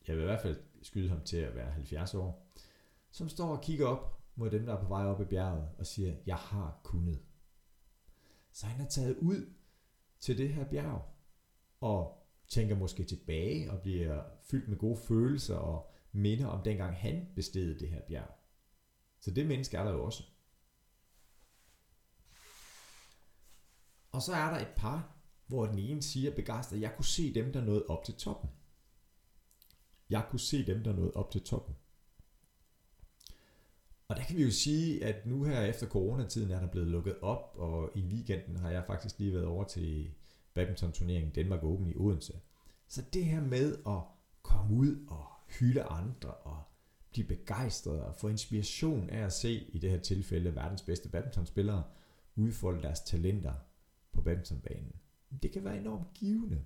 jeg 0.09 0.17
vil 0.17 0.23
i 0.23 0.27
hvert 0.27 0.43
fald 0.43 0.61
skyde 0.83 1.09
ham 1.09 1.25
til 1.25 1.37
at 1.37 1.55
være 1.55 1.71
70 1.71 2.15
år, 2.15 2.53
som 3.11 3.29
står 3.29 3.57
og 3.57 3.63
kigger 3.63 3.87
op 3.87 4.21
mod 4.35 4.51
dem, 4.51 4.67
der 4.67 4.75
er 4.75 4.83
på 4.83 4.89
vej 4.89 5.05
op 5.05 5.21
ad 5.21 5.27
bjerget, 5.27 5.69
og 5.79 5.87
siger, 5.87 6.17
jeg 6.27 6.37
har 6.37 6.81
kunnet. 6.83 7.23
Så 8.53 8.67
han 8.67 8.87
er 8.87 8.89
taget 8.89 9.17
ud 9.17 9.53
til 10.21 10.39
det 10.39 10.55
her 10.55 10.65
bjerg, 10.65 11.03
og 11.81 12.26
tænker 12.49 12.77
måske 12.77 13.05
tilbage 13.05 13.71
og 13.71 13.81
bliver 13.81 14.23
fyldt 14.51 14.69
med 14.69 14.79
gode 14.79 14.99
følelser 15.09 15.57
og 15.57 15.93
minder 16.13 16.47
om 16.47 16.63
dengang 16.63 16.97
han 16.97 17.27
besteg 17.35 17.81
det 17.81 17.89
her 17.89 18.01
bjerg. 18.09 18.31
Så 19.21 19.31
det 19.31 19.47
menneske 19.47 19.77
er 19.77 19.85
der 19.85 19.93
jo 19.93 20.05
også. 20.05 20.23
Og 24.13 24.23
så 24.23 24.33
er 24.35 24.51
der 24.51 24.59
et 24.59 24.75
par, 24.77 25.17
hvor 25.47 25.67
den 25.67 25.79
ene 25.79 26.03
siger 26.03 26.35
begejstret, 26.35 26.81
jeg 26.81 26.93
kunne 26.97 27.05
se 27.05 27.35
dem, 27.35 27.53
der 27.53 27.65
nåede 27.65 27.87
op 27.87 28.05
til 28.05 28.15
toppen. 28.15 28.51
Jeg 30.11 30.27
kunne 30.31 30.41
se 30.41 30.67
dem, 30.67 30.85
der 30.85 30.93
nåede 30.93 31.13
op 31.15 31.31
til 31.31 31.43
toppen. 31.43 31.75
Og 34.09 34.17
der 34.17 34.23
kan 34.23 34.37
vi 34.37 34.43
jo 34.43 34.51
sige, 34.51 35.05
at 35.05 35.27
nu 35.27 35.45
her 35.45 35.63
efter 35.63 35.87
coronatiden 35.87 36.51
er 36.51 36.61
der 36.61 36.67
blevet 36.67 36.89
lukket 36.89 37.19
op, 37.21 37.53
og 37.55 37.91
i 37.95 38.01
weekenden 38.01 38.57
har 38.57 38.71
jeg 38.71 38.85
faktisk 38.87 39.19
lige 39.19 39.33
været 39.33 39.47
over 39.47 39.65
til 39.65 40.15
badminton-turneringen 40.57 41.33
Danmark 41.33 41.63
Open 41.65 41.89
i 41.89 41.97
Odense. 41.97 42.33
Så 42.89 43.03
det 43.13 43.25
her 43.25 43.41
med 43.41 43.77
at 43.87 44.01
komme 44.43 44.77
ud 44.77 45.07
og 45.09 45.27
hylde 45.59 45.83
andre 45.83 46.31
og 46.31 46.63
blive 47.11 47.27
begejstret 47.27 48.03
og 48.03 48.15
få 48.15 48.29
inspiration 48.29 49.11
af 49.11 49.25
at 49.25 49.33
se, 49.33 49.51
i 49.51 49.79
det 49.79 49.91
her 49.91 50.01
tilfælde, 50.01 50.55
verdens 50.55 50.83
bedste 50.83 51.09
badmintonspillere 51.09 51.83
udfolde 52.37 52.83
deres 52.83 53.01
talenter 53.01 53.53
på 54.13 54.21
badmintonbanen. 54.21 54.93
Det 55.43 55.53
kan 55.53 55.65
være 55.65 55.79
enormt 55.79 56.15
givende. 56.15 56.65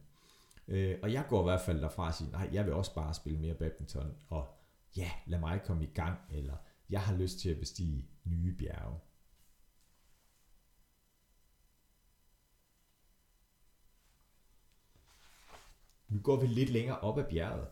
Øh, 0.69 0.99
og 1.03 1.13
jeg 1.13 1.25
går 1.29 1.41
i 1.41 1.45
hvert 1.45 1.61
fald 1.61 1.81
derfra 1.81 2.07
og 2.07 2.15
siger, 2.15 2.31
nej, 2.31 2.49
jeg 2.53 2.65
vil 2.65 2.73
også 2.73 2.95
bare 2.95 3.15
spille 3.15 3.39
mere 3.39 3.55
badminton, 3.55 4.15
og 4.29 4.49
ja, 4.97 5.11
lad 5.27 5.39
mig 5.39 5.61
komme 5.65 5.85
i 5.85 5.91
gang, 5.95 6.19
eller 6.31 6.55
jeg 6.91 7.01
har 7.01 7.17
lyst 7.17 7.39
til 7.39 7.51
at 7.51 7.59
bestige 7.59 8.09
nye 8.25 8.55
bjerge. 8.59 8.99
Nu 16.11 16.21
går 16.21 16.41
vi 16.41 16.47
lidt 16.47 16.71
længere 16.71 16.99
op 16.99 17.19
ad 17.19 17.25
bjerget. 17.31 17.69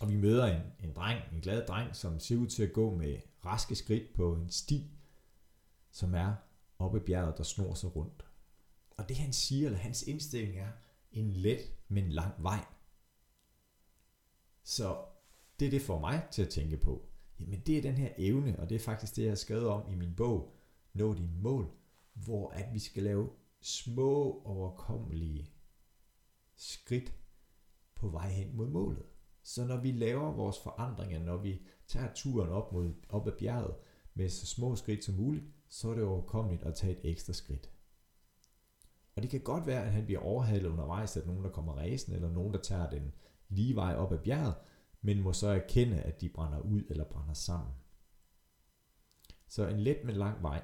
Og 0.00 0.08
vi 0.08 0.16
møder 0.16 0.46
en, 0.46 0.62
en 0.88 0.94
dreng, 0.94 1.20
en 1.32 1.40
glad 1.40 1.66
dreng, 1.66 1.96
som 1.96 2.20
ser 2.20 2.36
ud 2.36 2.46
til 2.46 2.62
at 2.62 2.72
gå 2.72 2.94
med 2.94 3.18
raske 3.44 3.74
skridt 3.74 4.14
på 4.14 4.34
en 4.34 4.50
sti, 4.50 4.90
som 5.90 6.14
er 6.14 6.34
oppe 6.78 6.98
ad 6.98 7.04
bjerget, 7.04 7.38
der 7.38 7.44
snor 7.44 7.74
sig 7.74 7.96
rundt. 7.96 8.24
Og 8.90 9.08
det 9.08 9.16
han 9.16 9.32
siger, 9.32 9.66
eller 9.66 9.78
hans 9.78 10.02
indstilling 10.02 10.58
er, 10.58 10.68
en 11.12 11.32
let, 11.32 11.60
men 11.88 12.12
lang 12.12 12.42
vej. 12.42 12.64
Så 14.62 15.04
det 15.60 15.66
er 15.66 15.70
det 15.70 15.82
for 15.82 15.98
mig 15.98 16.22
til 16.30 16.42
at 16.42 16.48
tænke 16.48 16.76
på. 16.76 17.08
Jamen 17.40 17.60
det 17.60 17.78
er 17.78 17.82
den 17.82 17.94
her 17.94 18.12
evne, 18.16 18.58
og 18.60 18.68
det 18.68 18.74
er 18.74 18.78
faktisk 18.78 19.16
det, 19.16 19.22
jeg 19.22 19.30
har 19.30 19.36
skrevet 19.36 19.66
om 19.68 19.92
i 19.92 19.94
min 19.94 20.14
bog, 20.14 20.56
Nå 20.94 21.14
din 21.14 21.42
mål, 21.42 21.70
hvor 22.14 22.50
at 22.50 22.74
vi 22.74 22.78
skal 22.78 23.02
lave 23.02 23.30
små, 23.60 24.42
overkommelige 24.44 25.51
skridt 26.62 27.14
på 27.94 28.08
vej 28.08 28.28
hen 28.28 28.56
mod 28.56 28.68
målet. 28.68 29.02
Så 29.42 29.64
når 29.64 29.76
vi 29.76 29.92
laver 29.92 30.32
vores 30.32 30.58
forandringer, 30.58 31.18
når 31.18 31.36
vi 31.36 31.62
tager 31.86 32.08
turen 32.14 32.50
op, 32.50 32.72
mod, 32.72 32.92
op 33.08 33.26
ad 33.26 33.32
bjerget 33.32 33.74
med 34.14 34.28
så 34.28 34.46
små 34.46 34.76
skridt 34.76 35.04
som 35.04 35.14
muligt, 35.14 35.44
så 35.68 35.90
er 35.90 35.94
det 35.94 36.04
overkommeligt 36.04 36.62
at 36.62 36.74
tage 36.74 36.92
et 36.92 37.10
ekstra 37.10 37.32
skridt. 37.32 37.70
Og 39.16 39.22
det 39.22 39.30
kan 39.30 39.40
godt 39.40 39.66
være, 39.66 39.84
at 39.84 39.92
han 39.92 40.04
bliver 40.04 40.20
overhalet 40.20 40.68
undervejs 40.68 41.16
af 41.16 41.26
nogen, 41.26 41.44
der 41.44 41.50
kommer 41.50 41.76
ræsen, 41.76 42.12
eller 42.12 42.30
nogen, 42.30 42.54
der 42.54 42.60
tager 42.60 42.90
den 42.90 43.12
lige 43.48 43.76
vej 43.76 43.94
op 43.94 44.12
ad 44.12 44.18
bjerget, 44.18 44.54
men 45.02 45.22
må 45.22 45.32
så 45.32 45.48
erkende, 45.48 46.00
at 46.00 46.20
de 46.20 46.28
brænder 46.28 46.58
ud 46.58 46.82
eller 46.90 47.04
brænder 47.04 47.34
sammen. 47.34 47.74
Så 49.48 49.68
en 49.68 49.80
let, 49.80 50.04
men 50.04 50.16
lang 50.16 50.42
vej. 50.42 50.62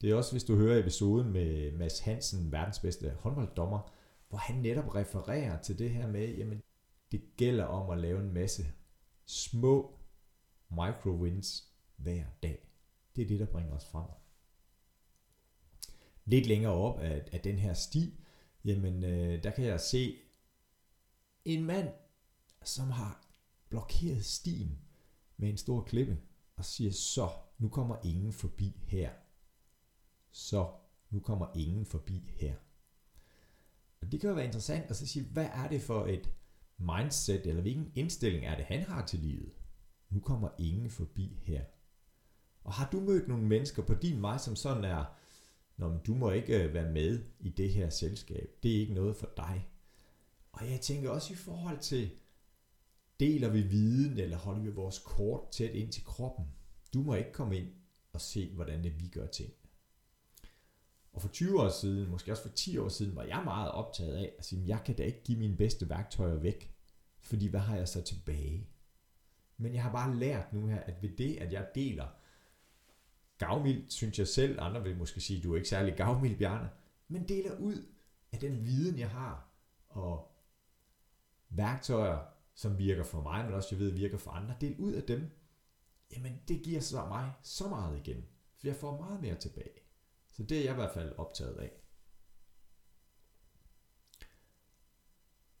Det 0.00 0.10
er 0.10 0.14
også, 0.14 0.32
hvis 0.32 0.44
du 0.44 0.56
hører 0.56 0.78
episoden 0.78 1.32
med 1.32 1.72
Mads 1.72 2.00
Hansen, 2.00 2.52
verdens 2.52 2.78
bedste 2.78 3.10
håndbolddommer, 3.20 3.97
hvor 4.28 4.38
han 4.38 4.56
netop 4.56 4.94
refererer 4.94 5.62
til 5.62 5.78
det 5.78 5.90
her 5.90 6.06
med, 6.06 6.34
jamen 6.36 6.62
det 7.12 7.22
gælder 7.36 7.64
om 7.64 7.90
at 7.90 7.98
lave 7.98 8.20
en 8.20 8.32
masse 8.32 8.72
små 9.26 9.98
micro-wins 10.70 11.64
hver 11.96 12.24
dag. 12.42 12.68
Det 13.16 13.22
er 13.22 13.28
det, 13.28 13.40
der 13.40 13.46
bringer 13.46 13.72
os 13.72 13.86
frem. 13.86 14.08
Lidt 16.24 16.46
længere 16.46 16.72
op 16.72 17.00
af, 17.00 17.28
af 17.32 17.40
den 17.40 17.58
her 17.58 17.74
sti, 17.74 18.20
jamen 18.64 19.04
øh, 19.04 19.42
der 19.42 19.50
kan 19.50 19.64
jeg 19.64 19.80
se 19.80 20.18
en 21.44 21.64
mand, 21.64 21.88
som 22.64 22.90
har 22.90 23.26
blokeret 23.68 24.24
stien 24.24 24.78
med 25.36 25.48
en 25.48 25.56
stor 25.56 25.82
klippe 25.82 26.18
og 26.56 26.64
siger, 26.64 26.92
så 26.92 27.30
nu 27.58 27.68
kommer 27.68 27.96
ingen 28.04 28.32
forbi 28.32 28.76
her. 28.86 29.12
Så 30.30 30.72
nu 31.10 31.20
kommer 31.20 31.46
ingen 31.54 31.86
forbi 31.86 32.30
her. 32.36 32.54
Det 34.12 34.20
kan 34.20 34.28
jo 34.28 34.34
være 34.34 34.44
interessant 34.44 34.90
at 34.90 34.96
så 34.96 35.06
sige, 35.06 35.24
hvad 35.24 35.48
er 35.54 35.68
det 35.68 35.82
for 35.82 36.06
et 36.06 36.30
mindset, 36.78 37.46
eller 37.46 37.62
hvilken 37.62 37.92
indstilling 37.94 38.44
er 38.44 38.56
det, 38.56 38.64
han 38.64 38.82
har 38.82 39.06
til 39.06 39.18
livet? 39.18 39.52
Nu 40.10 40.20
kommer 40.20 40.48
ingen 40.58 40.90
forbi 40.90 41.38
her. 41.42 41.64
Og 42.64 42.72
har 42.72 42.88
du 42.92 43.00
mødt 43.00 43.28
nogle 43.28 43.46
mennesker 43.46 43.82
på 43.82 43.94
din 43.94 44.22
vej, 44.22 44.38
som 44.38 44.56
sådan 44.56 44.84
er, 44.84 45.04
Nå, 45.78 45.98
du 46.06 46.14
må 46.14 46.30
ikke 46.30 46.64
øh, 46.64 46.74
være 46.74 46.92
med 46.92 47.24
i 47.40 47.48
det 47.48 47.70
her 47.70 47.90
selskab. 47.90 48.50
Det 48.62 48.76
er 48.76 48.80
ikke 48.80 48.94
noget 48.94 49.16
for 49.16 49.30
dig. 49.36 49.68
Og 50.52 50.70
jeg 50.70 50.80
tænker 50.80 51.10
også 51.10 51.32
i 51.32 51.36
forhold 51.36 51.78
til, 51.78 52.10
deler 53.20 53.48
vi 53.48 53.62
viden, 53.62 54.18
eller 54.18 54.36
holder 54.36 54.62
vi 54.62 54.70
vores 54.70 54.98
kort 54.98 55.50
tæt 55.50 55.70
ind 55.70 55.92
til 55.92 56.04
kroppen? 56.04 56.44
Du 56.94 57.02
må 57.02 57.14
ikke 57.14 57.32
komme 57.32 57.56
ind 57.56 57.68
og 58.12 58.20
se, 58.20 58.54
hvordan 58.54 58.84
det 58.84 59.00
vi 59.00 59.08
gør 59.08 59.26
ting. 59.26 59.52
Og 61.18 61.22
for 61.22 61.28
20 61.28 61.60
år 61.62 61.68
siden, 61.68 62.10
måske 62.10 62.32
også 62.32 62.42
for 62.42 62.54
10 62.54 62.78
år 62.78 62.88
siden, 62.88 63.16
var 63.16 63.22
jeg 63.22 63.42
meget 63.44 63.70
optaget 63.70 64.16
af 64.16 64.32
at 64.38 64.44
sige, 64.44 64.64
jeg 64.66 64.82
kan 64.84 64.96
da 64.96 65.02
ikke 65.02 65.24
give 65.24 65.38
mine 65.38 65.56
bedste 65.56 65.88
værktøjer 65.88 66.34
væk, 66.34 66.74
fordi 67.20 67.46
hvad 67.46 67.60
har 67.60 67.76
jeg 67.76 67.88
så 67.88 68.02
tilbage? 68.02 68.68
Men 69.56 69.74
jeg 69.74 69.82
har 69.82 69.92
bare 69.92 70.16
lært 70.16 70.52
nu 70.52 70.66
her, 70.66 70.80
at 70.80 71.02
ved 71.02 71.16
det, 71.16 71.36
at 71.36 71.52
jeg 71.52 71.68
deler 71.74 72.06
gavmildt, 73.38 73.92
synes 73.92 74.18
jeg 74.18 74.28
selv, 74.28 74.60
andre 74.60 74.82
vil 74.82 74.96
måske 74.96 75.20
sige, 75.20 75.42
du 75.42 75.52
er 75.52 75.56
ikke 75.56 75.68
særlig 75.68 75.96
gavmild, 75.96 76.38
Bjarne, 76.38 76.70
men 77.08 77.28
deler 77.28 77.56
ud 77.56 77.86
af 78.32 78.38
den 78.38 78.64
viden, 78.64 78.98
jeg 78.98 79.10
har, 79.10 79.50
og 79.88 80.32
værktøjer, 81.48 82.18
som 82.54 82.78
virker 82.78 83.04
for 83.04 83.22
mig, 83.22 83.44
men 83.44 83.54
også 83.54 83.68
jeg 83.70 83.78
ved 83.78 83.90
virker 83.90 84.18
for 84.18 84.30
andre, 84.30 84.54
del 84.60 84.76
ud 84.78 84.92
af 84.92 85.02
dem, 85.02 85.30
jamen 86.12 86.40
det 86.48 86.62
giver 86.62 86.80
så 86.80 87.06
mig 87.06 87.32
så 87.42 87.68
meget 87.68 87.98
igen, 87.98 88.24
for 88.56 88.66
jeg 88.66 88.76
får 88.76 88.96
meget 88.96 89.20
mere 89.20 89.34
tilbage. 89.34 89.87
Så 90.38 90.44
det 90.44 90.58
er 90.58 90.64
jeg 90.64 90.72
i 90.72 90.74
hvert 90.74 90.94
fald 90.94 91.14
optaget 91.16 91.56
af. 91.56 91.70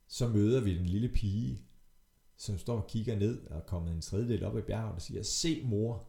Så 0.06 0.28
møder 0.28 0.60
vi 0.60 0.78
den 0.78 0.86
lille 0.86 1.08
pige, 1.08 1.66
som 2.36 2.58
står 2.58 2.80
og 2.80 2.86
kigger 2.86 3.16
ned 3.16 3.46
og 3.46 3.56
er 3.56 3.64
kommet 3.64 3.94
en 3.94 4.00
tredjedel 4.00 4.44
op 4.44 4.58
i 4.58 4.62
bjerget 4.62 4.94
og 4.94 5.02
siger, 5.02 5.22
se 5.22 5.62
mor. 5.64 6.08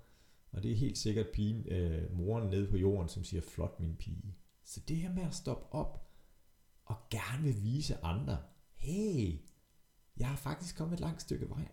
Og 0.51 0.63
det 0.63 0.71
er 0.71 0.75
helt 0.75 0.97
sikkert 0.97 1.27
pigen, 1.34 1.67
øh, 1.67 2.17
moren 2.17 2.49
nede 2.49 2.67
på 2.69 2.77
jorden, 2.77 3.10
som 3.10 3.23
siger, 3.23 3.41
flot 3.41 3.79
min 3.79 3.95
pige. 3.95 4.36
Så 4.63 4.79
det 4.88 4.97
her 4.97 5.13
med 5.13 5.23
at 5.23 5.36
stoppe 5.36 5.73
op 5.73 6.10
og 6.86 6.95
gerne 7.10 7.43
vil 7.43 7.63
vise 7.63 7.97
andre, 8.03 8.43
hey, 8.75 9.39
jeg 10.17 10.27
har 10.27 10.38
faktisk 10.38 10.77
kommet 10.77 10.93
et 10.93 10.99
langt 10.99 11.21
stykke 11.21 11.49
vej. 11.49 11.67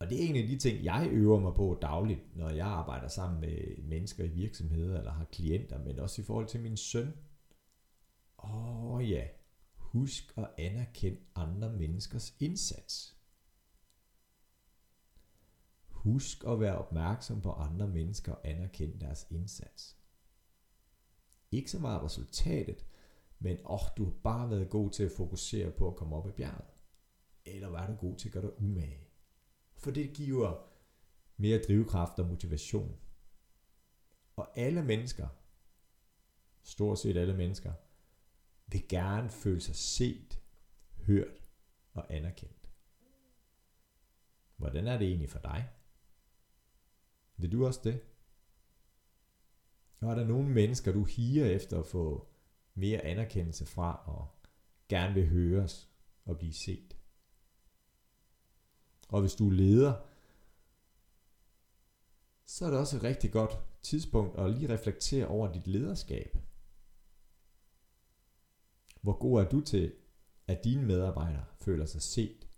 Og 0.00 0.10
det 0.10 0.24
er 0.24 0.28
en 0.28 0.36
af 0.36 0.48
de 0.48 0.58
ting, 0.58 0.84
jeg 0.84 1.08
øver 1.10 1.40
mig 1.40 1.54
på 1.54 1.78
dagligt, 1.82 2.36
når 2.36 2.50
jeg 2.50 2.66
arbejder 2.66 3.08
sammen 3.08 3.40
med 3.40 3.82
mennesker 3.82 4.24
i 4.24 4.28
virksomheder 4.28 4.98
eller 4.98 5.12
har 5.12 5.24
klienter, 5.24 5.78
men 5.84 5.98
også 5.98 6.22
i 6.22 6.24
forhold 6.24 6.46
til 6.46 6.60
min 6.60 6.76
søn. 6.76 7.12
Åh 8.44 9.10
ja, 9.10 9.26
husk 9.76 10.32
at 10.36 10.50
anerkende 10.58 11.18
andre 11.34 11.72
menneskers 11.72 12.36
indsats. 12.40 13.16
Husk 15.88 16.44
at 16.46 16.60
være 16.60 16.78
opmærksom 16.78 17.40
på 17.40 17.52
andre 17.52 17.88
mennesker 17.88 18.32
og 18.32 18.48
anerkende 18.48 19.00
deres 19.00 19.26
indsats. 19.30 19.96
Ikke 21.50 21.70
så 21.70 21.78
meget 21.78 22.02
resultatet, 22.02 22.86
men 23.38 23.56
åh, 23.64 23.72
oh, 23.72 23.88
du 23.96 24.04
har 24.04 24.14
bare 24.22 24.50
været 24.50 24.70
god 24.70 24.90
til 24.90 25.02
at 25.02 25.12
fokusere 25.16 25.70
på 25.70 25.88
at 25.88 25.96
komme 25.96 26.16
op 26.16 26.28
i 26.28 26.32
bjerget. 26.32 26.74
Eller 27.44 27.68
var 27.68 27.86
du 27.86 27.94
god 27.94 28.16
til 28.16 28.28
at 28.28 28.32
gøre 28.32 28.42
dig 28.42 28.62
umage? 28.62 29.07
For 29.78 29.90
det 29.90 30.12
giver 30.12 30.66
mere 31.36 31.62
drivkraft 31.68 32.18
og 32.18 32.26
motivation. 32.26 32.96
Og 34.36 34.58
alle 34.58 34.84
mennesker, 34.84 35.28
stort 36.62 36.98
set 36.98 37.16
alle 37.16 37.36
mennesker, 37.36 37.72
vil 38.66 38.88
gerne 38.88 39.30
føle 39.30 39.60
sig 39.60 39.76
set, 39.76 40.40
hørt 41.06 41.50
og 41.92 42.14
anerkendt. 42.14 42.70
Hvordan 44.56 44.86
er 44.86 44.98
det 44.98 45.08
egentlig 45.08 45.30
for 45.30 45.38
dig? 45.38 45.68
Vil 47.36 47.52
du 47.52 47.66
også 47.66 47.80
det? 47.84 48.00
Og 50.00 50.10
er 50.10 50.14
der 50.14 50.26
nogle 50.26 50.48
mennesker, 50.48 50.92
du 50.92 51.04
higer 51.04 51.46
efter 51.46 51.78
at 51.78 51.86
få 51.86 52.28
mere 52.74 53.00
anerkendelse 53.00 53.66
fra 53.66 54.02
og 54.06 54.28
gerne 54.88 55.14
vil 55.14 55.28
høres 55.28 55.88
og 56.24 56.38
blive 56.38 56.52
set? 56.52 56.97
Og 59.08 59.20
hvis 59.20 59.34
du 59.34 59.48
er 59.48 59.52
leder, 59.52 59.94
så 62.46 62.66
er 62.66 62.70
det 62.70 62.78
også 62.78 62.96
et 62.96 63.02
rigtig 63.02 63.32
godt 63.32 63.58
tidspunkt 63.82 64.38
at 64.38 64.50
lige 64.50 64.68
reflektere 64.68 65.26
over 65.26 65.52
dit 65.52 65.66
lederskab. 65.66 66.38
Hvor 69.00 69.18
god 69.18 69.40
er 69.40 69.48
du 69.48 69.60
til, 69.60 69.94
at 70.46 70.64
dine 70.64 70.82
medarbejdere 70.82 71.44
føler 71.60 71.86
sig 71.86 72.02
set, 72.02 72.48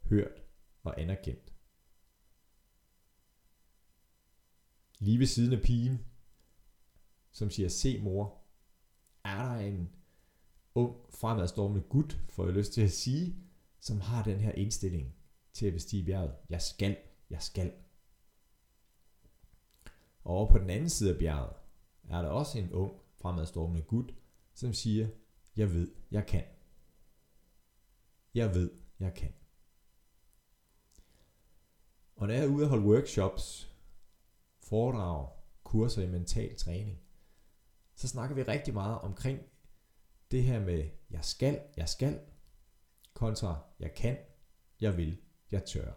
hørt 0.00 0.42
og 0.82 1.00
anerkendt? 1.00 1.52
Lige 4.98 5.18
ved 5.18 5.26
siden 5.26 5.52
af 5.52 5.62
pigen, 5.62 6.04
som 7.32 7.50
siger, 7.50 7.68
se 7.68 8.02
mor, 8.02 8.42
er 9.24 9.44
der 9.44 9.56
en 9.56 9.90
ung 10.74 10.96
fremadstormende 11.14 11.88
gut, 11.88 12.18
får 12.28 12.44
jeg 12.44 12.54
lyst 12.54 12.72
til 12.72 12.80
at 12.80 12.92
sige, 12.92 13.36
som 13.80 14.00
har 14.00 14.22
den 14.22 14.40
her 14.40 14.52
indstilling 14.52 15.14
til 15.56 15.66
at 15.66 15.72
bestige 15.72 16.04
bjerget. 16.04 16.34
Jeg 16.50 16.62
skal, 16.62 16.96
jeg 17.30 17.42
skal. 17.42 17.72
Og 20.22 20.34
over 20.34 20.50
på 20.50 20.58
den 20.58 20.70
anden 20.70 20.90
side 20.90 21.12
af 21.12 21.18
bjerget 21.18 21.56
er 22.08 22.22
der 22.22 22.28
også 22.28 22.58
en 22.58 22.72
ung 22.72 23.00
fremadstormende 23.14 23.82
gut, 23.82 24.14
som 24.54 24.72
siger, 24.72 25.08
jeg 25.56 25.72
ved, 25.72 25.90
jeg 26.10 26.26
kan. 26.26 26.44
Jeg 28.34 28.54
ved, 28.54 28.70
jeg 29.00 29.14
kan. 29.14 29.32
Og 32.16 32.26
når 32.26 32.34
jeg 32.34 32.44
er 32.44 32.48
ude 32.48 32.64
og 32.64 32.70
holde 32.70 32.86
workshops, 32.86 33.72
foredrag, 34.60 35.28
kurser 35.64 36.02
i 36.02 36.10
mental 36.10 36.56
træning, 36.56 36.98
så 37.94 38.08
snakker 38.08 38.36
vi 38.36 38.42
rigtig 38.42 38.74
meget 38.74 38.98
omkring 38.98 39.40
det 40.30 40.44
her 40.44 40.60
med, 40.60 40.90
jeg 41.10 41.24
skal, 41.24 41.60
jeg 41.76 41.88
skal, 41.88 42.20
kontra 43.14 43.62
jeg 43.80 43.94
kan, 43.94 44.18
jeg 44.80 44.96
vil 44.96 45.18
jeg 45.50 45.64
tør. 45.64 45.92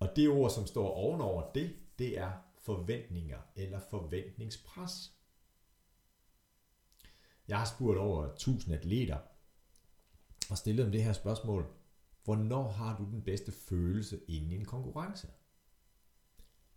Og 0.00 0.16
det 0.16 0.28
ord, 0.28 0.50
som 0.50 0.66
står 0.66 0.88
ovenover 0.88 1.52
det, 1.52 1.76
det 1.98 2.18
er 2.18 2.32
forventninger 2.58 3.38
eller 3.56 3.80
forventningspres. 3.90 5.12
Jeg 7.48 7.58
har 7.58 7.64
spurgt 7.64 7.98
over 7.98 8.24
1000 8.24 8.74
atleter 8.74 9.18
og 10.50 10.58
stillet 10.58 10.84
dem 10.84 10.92
det 10.92 11.04
her 11.04 11.12
spørgsmål. 11.12 11.66
Hvornår 12.24 12.68
har 12.68 12.96
du 12.96 13.04
den 13.04 13.22
bedste 13.22 13.52
følelse 13.52 14.20
inden 14.28 14.52
i 14.52 14.56
en 14.56 14.64
konkurrence? 14.64 15.28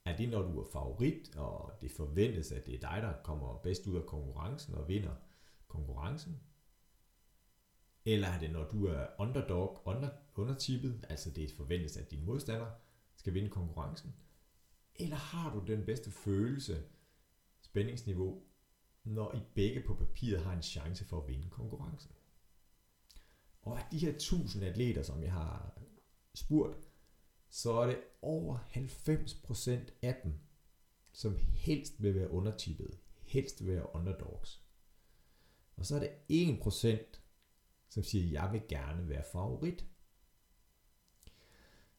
Er 0.05 0.17
det, 0.17 0.29
når 0.29 0.41
du 0.41 0.59
er 0.61 0.65
favorit, 0.73 1.35
og 1.35 1.71
det 1.81 1.91
forventes, 1.91 2.51
at 2.51 2.65
det 2.65 2.75
er 2.75 2.79
dig, 2.79 3.01
der 3.01 3.13
kommer 3.23 3.57
bedst 3.57 3.87
ud 3.87 3.95
af 3.95 4.05
konkurrencen 4.05 4.75
og 4.75 4.87
vinder 4.87 5.15
konkurrencen? 5.67 6.41
Eller 8.05 8.27
er 8.27 8.39
det, 8.39 8.51
når 8.51 8.63
du 8.63 8.85
er 8.85 9.07
underdog, 9.19 9.81
under, 9.85 10.09
undertippet, 10.35 11.05
altså 11.09 11.29
det 11.29 11.51
forventes, 11.51 11.97
at 11.97 12.11
din 12.11 12.25
modstander 12.25 12.71
skal 13.15 13.33
vinde 13.33 13.49
konkurrencen? 13.49 14.15
Eller 14.95 15.15
har 15.15 15.53
du 15.53 15.65
den 15.67 15.85
bedste 15.85 16.11
følelse, 16.11 16.83
spændingsniveau, 17.61 18.43
når 19.03 19.35
I 19.35 19.39
begge 19.55 19.83
på 19.87 19.93
papiret 19.93 20.43
har 20.43 20.53
en 20.53 20.61
chance 20.61 21.05
for 21.05 21.21
at 21.21 21.27
vinde 21.27 21.49
konkurrencen? 21.49 22.11
Og 23.61 23.79
af 23.79 23.85
de 23.91 23.97
her 23.97 24.09
1000 24.09 24.63
atleter, 24.65 25.03
som 25.03 25.23
jeg 25.23 25.31
har 25.31 25.81
spurgt, 26.33 26.77
så 27.49 27.73
er 27.73 27.85
det 27.85 27.99
over 28.21 28.57
90% 28.57 29.71
af 30.01 30.19
dem, 30.23 30.33
som 31.11 31.37
helst 31.37 32.03
vil 32.03 32.15
være 32.15 32.31
undertippet, 32.31 32.99
helst 33.23 33.65
vil 33.65 33.75
være 33.75 33.95
underdogs. 33.95 34.63
Og 35.75 35.85
så 35.85 35.95
er 35.95 35.99
det 35.99 36.11
1%, 36.29 37.19
som 37.95 38.03
siger, 38.03 38.41
jeg 38.41 38.53
vil 38.53 38.61
gerne 38.69 39.09
være 39.09 39.23
favorit. 39.31 39.85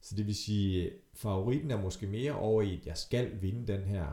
Så 0.01 0.17
det 0.17 0.27
vil 0.27 0.35
sige, 0.35 0.93
favoritten 1.15 1.71
er 1.71 1.81
måske 1.83 2.07
mere 2.07 2.33
over 2.33 2.63
i, 2.63 2.79
at 2.81 2.87
jeg 2.87 2.97
skal 2.97 3.43
vinde 3.43 3.73
den 3.73 3.85
her 3.85 4.13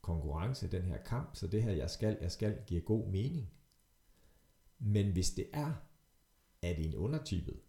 konkurrence, 0.00 0.70
den 0.70 0.82
her 0.82 1.02
kamp, 1.02 1.36
så 1.36 1.46
det 1.46 1.62
her, 1.62 1.72
jeg 1.72 1.90
skal, 1.90 2.18
jeg 2.20 2.32
skal, 2.32 2.58
giver 2.66 2.80
god 2.80 3.08
mening. 3.08 3.50
Men 4.78 5.12
hvis 5.12 5.30
det 5.30 5.48
er, 5.52 5.72
at 6.62 6.78
en 6.78 6.94
undertypet, 6.94 7.60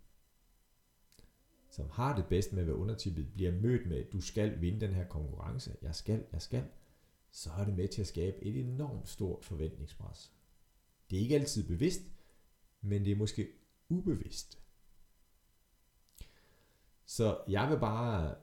som 1.70 1.90
har 1.90 2.16
det 2.16 2.26
bedst 2.26 2.54
med 2.54 2.62
at 2.62 2.68
være 2.68 2.76
undertypet, 2.76 3.34
bliver 3.34 3.52
mødt 3.52 3.88
med, 3.88 3.98
at 3.98 4.14
du 4.14 4.22
skal 4.22 4.62
vinde 4.62 4.82
den 4.82 4.94
her 4.94 5.08
konkurrence, 5.08 5.76
jeg 5.82 5.96
skal, 5.96 6.26
jeg 6.32 6.42
skal, 6.42 6.64
så 7.32 7.50
er 7.52 7.66
det 7.66 7.76
med 7.76 7.88
til 7.88 8.02
at 8.02 8.08
skabe 8.08 8.44
et 8.44 8.60
enormt 8.60 9.10
stort 9.10 9.46
forventningspres. 9.46 10.32
Det 11.10 11.18
er 11.18 11.22
ikke 11.22 11.36
altid 11.36 11.68
bevidst, 11.68 12.02
men 12.82 13.06
det 13.06 13.12
er 13.12 13.16
måske 13.16 13.48
ubevidst. 13.90 14.62
Så 17.06 17.44
jeg 17.48 17.70
vil 17.70 17.80
bare 17.80 18.36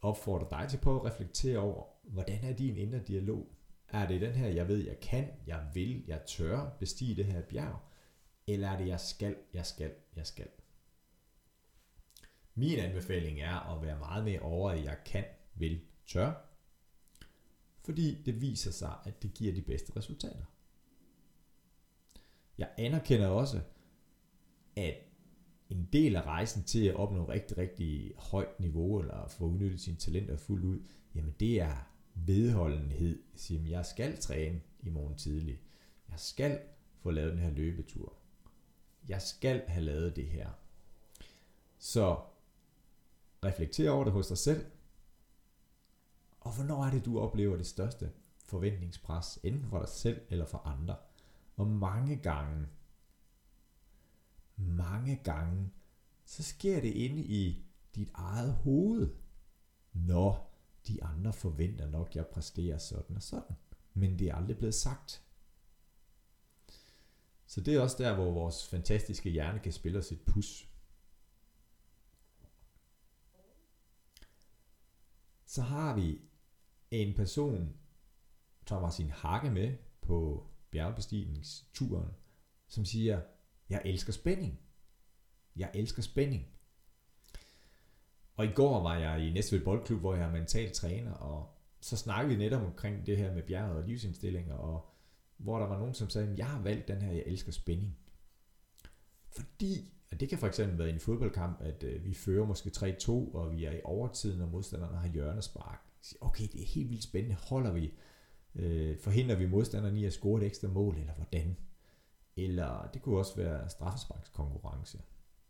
opfordre 0.00 0.60
dig 0.60 0.70
til 0.70 0.78
på 0.78 1.00
at 1.00 1.12
reflektere 1.12 1.58
over, 1.58 1.84
hvordan 2.02 2.44
er 2.44 2.52
din 2.52 2.76
indre 2.76 2.98
dialog? 2.98 3.48
Er 3.88 4.08
det 4.08 4.20
den 4.20 4.32
her, 4.32 4.48
jeg 4.48 4.68
ved, 4.68 4.84
jeg 4.84 5.00
kan, 5.00 5.28
jeg 5.46 5.70
vil, 5.74 6.04
jeg 6.06 6.22
tør 6.26 6.76
bestige 6.80 7.16
det 7.16 7.24
her 7.24 7.42
bjerg? 7.42 7.78
Eller 8.46 8.68
er 8.68 8.78
det, 8.78 8.86
jeg 8.86 9.00
skal, 9.00 9.36
jeg 9.54 9.66
skal, 9.66 9.92
jeg 10.16 10.26
skal? 10.26 10.48
Min 12.54 12.78
anbefaling 12.78 13.40
er 13.40 13.74
at 13.76 13.82
være 13.82 13.98
meget 13.98 14.24
mere 14.24 14.40
over, 14.40 14.70
at 14.70 14.84
jeg 14.84 14.98
kan, 15.06 15.24
vil, 15.54 15.80
tør. 16.06 16.32
Fordi 17.84 18.22
det 18.22 18.40
viser 18.40 18.70
sig, 18.70 18.94
at 19.04 19.22
det 19.22 19.34
giver 19.34 19.54
de 19.54 19.62
bedste 19.62 19.96
resultater. 19.96 20.44
Jeg 22.58 22.68
anerkender 22.78 23.26
også, 23.26 23.60
at 24.76 24.94
en 25.70 25.88
del 25.92 26.16
af 26.16 26.22
rejsen 26.22 26.64
til 26.64 26.86
at 26.86 26.94
opnå 26.94 27.28
rigtig, 27.28 27.58
rigtig 27.58 28.12
højt 28.16 28.60
niveau, 28.60 29.00
eller 29.00 29.28
få 29.28 29.44
udnyttet 29.44 29.80
sine 29.80 29.96
talenter 29.96 30.36
fuldt 30.36 30.64
ud, 30.64 30.80
jamen 31.14 31.34
det 31.40 31.60
er 31.60 31.76
vedholdenhed. 32.14 33.22
Sige, 33.34 33.70
jeg 33.70 33.86
skal 33.86 34.16
træne 34.16 34.60
i 34.82 34.90
morgen 34.90 35.16
tidlig. 35.16 35.60
Jeg 36.10 36.20
skal 36.20 36.60
få 36.98 37.10
lavet 37.10 37.32
den 37.32 37.40
her 37.40 37.50
løbetur. 37.50 38.12
Jeg 39.08 39.22
skal 39.22 39.62
have 39.68 39.84
lavet 39.84 40.16
det 40.16 40.26
her. 40.26 40.50
Så 41.78 42.20
reflekter 43.44 43.90
over 43.90 44.04
det 44.04 44.12
hos 44.12 44.26
dig 44.26 44.38
selv. 44.38 44.66
Og 46.40 46.54
hvornår 46.54 46.84
er 46.84 46.90
det, 46.90 47.04
du 47.04 47.18
oplever 47.18 47.56
det 47.56 47.66
største 47.66 48.10
forventningspres, 48.44 49.38
enten 49.42 49.70
for 49.70 49.78
dig 49.78 49.88
selv 49.88 50.20
eller 50.30 50.46
for 50.46 50.58
andre? 50.58 50.96
Og 51.56 51.66
mange 51.66 52.16
gange, 52.16 52.66
mange 54.56 55.20
gange, 55.24 55.72
så 56.24 56.42
sker 56.42 56.80
det 56.80 56.92
inde 56.92 57.22
i 57.22 57.64
dit 57.94 58.10
eget 58.14 58.52
hoved, 58.52 59.14
når 59.92 60.54
de 60.88 61.04
andre 61.04 61.32
forventer 61.32 61.86
nok, 61.86 62.08
at 62.08 62.16
jeg 62.16 62.26
præsterer 62.26 62.78
sådan 62.78 63.16
og 63.16 63.22
sådan. 63.22 63.56
Men 63.94 64.18
det 64.18 64.28
er 64.28 64.34
aldrig 64.34 64.56
blevet 64.56 64.74
sagt. 64.74 65.22
Så 67.46 67.60
det 67.60 67.74
er 67.74 67.80
også 67.80 67.96
der, 67.98 68.14
hvor 68.14 68.32
vores 68.32 68.68
fantastiske 68.68 69.30
hjerne 69.30 69.58
kan 69.58 69.72
spille 69.72 69.98
os 69.98 70.12
et 70.12 70.20
pus. 70.20 70.68
Så 75.46 75.62
har 75.62 75.94
vi 75.94 76.20
en 76.90 77.14
person, 77.14 77.76
som 78.66 78.82
har 78.82 78.90
sin 78.90 79.10
hakke 79.10 79.50
med 79.50 79.76
på 80.00 80.46
bjergbestigningsturen, 80.74 82.10
som 82.68 82.84
siger, 82.84 83.20
jeg 83.70 83.82
elsker 83.84 84.12
spænding. 84.12 84.60
Jeg 85.56 85.70
elsker 85.74 86.02
spænding. 86.02 86.46
Og 88.36 88.44
i 88.44 88.52
går 88.54 88.82
var 88.82 88.96
jeg 88.96 89.26
i 89.26 89.32
Næstved 89.32 89.64
Boldklub, 89.64 90.00
hvor 90.00 90.14
jeg 90.14 90.26
er 90.26 90.32
mental 90.32 90.72
træner, 90.72 91.12
og 91.12 91.58
så 91.80 91.96
snakkede 91.96 92.36
vi 92.36 92.44
netop 92.44 92.62
omkring 92.62 93.06
det 93.06 93.16
her 93.16 93.34
med 93.34 93.42
bjerget 93.42 93.76
og 93.76 93.88
livsindstillinger, 93.88 94.54
og 94.54 94.86
hvor 95.36 95.58
der 95.58 95.66
var 95.66 95.78
nogen, 95.78 95.94
som 95.94 96.10
sagde, 96.10 96.34
jeg 96.36 96.46
har 96.46 96.62
valgt 96.62 96.88
den 96.88 97.02
her, 97.02 97.12
jeg 97.12 97.22
elsker 97.26 97.52
spænding. 97.52 97.98
Fordi, 99.28 99.92
og 100.10 100.20
det 100.20 100.28
kan 100.28 100.38
for 100.38 100.46
eksempel 100.46 100.78
være 100.78 100.88
i 100.88 100.92
en 100.92 101.00
fodboldkamp, 101.00 101.60
at 101.60 101.82
øh, 101.82 102.04
vi 102.04 102.14
fører 102.14 102.46
måske 102.46 102.70
3-2, 102.76 103.10
og 103.10 103.52
vi 103.52 103.64
er 103.64 103.72
i 103.72 103.80
overtiden, 103.84 104.40
og 104.40 104.48
modstanderne 104.48 104.96
har 104.96 105.08
hjørnespark. 105.08 105.80
Okay, 106.20 106.44
det 106.52 106.62
er 106.62 106.66
helt 106.66 106.90
vildt 106.90 107.04
spændende. 107.04 107.36
Holder 107.36 107.72
vi, 107.72 107.94
øh, 108.54 108.98
forhindrer 108.98 109.36
vi 109.36 109.46
modstanderen 109.46 109.96
i 109.96 110.04
at 110.04 110.12
score 110.12 110.40
et 110.40 110.46
ekstra 110.46 110.68
mål, 110.68 110.96
eller 110.98 111.14
hvordan? 111.14 111.56
Eller 112.36 112.90
det 112.94 113.02
kunne 113.02 113.18
også 113.18 113.36
være 113.36 113.68
straffesparkskonkurrence. 113.68 115.02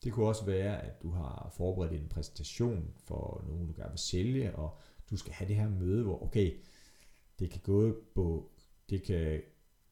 Det 0.04 0.12
kunne 0.12 0.26
også 0.26 0.44
være, 0.44 0.82
at 0.82 1.02
du 1.02 1.10
har 1.10 1.52
forberedt 1.56 1.92
en 1.92 2.08
præsentation 2.08 2.94
for 2.96 3.44
nogen, 3.46 3.66
du 3.66 3.72
gerne 3.76 3.90
vil 3.90 3.98
sælge, 3.98 4.56
og 4.56 4.78
du 5.10 5.16
skal 5.16 5.32
have 5.32 5.48
det 5.48 5.56
her 5.56 5.68
møde, 5.68 6.02
hvor 6.02 6.22
okay, 6.22 6.60
det 7.38 7.50
kan 7.50 7.60
gå 7.60 7.96
på, 8.14 8.50
det 8.90 9.02
kan 9.02 9.42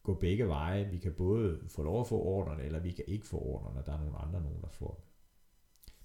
gå 0.02 0.14
begge 0.14 0.48
veje. 0.48 0.90
Vi 0.90 0.98
kan 0.98 1.12
både 1.12 1.60
få 1.68 1.82
lov 1.82 2.00
at 2.00 2.06
få 2.06 2.18
ordrene, 2.22 2.62
eller 2.62 2.80
vi 2.80 2.90
kan 2.90 3.04
ikke 3.08 3.26
få 3.26 3.38
ordrene, 3.38 3.82
der 3.86 3.92
er 3.92 3.98
nogle 3.98 4.18
andre 4.18 4.40
nogen, 4.40 4.62
der 4.62 4.68
får 4.68 4.94
dem. 4.94 5.04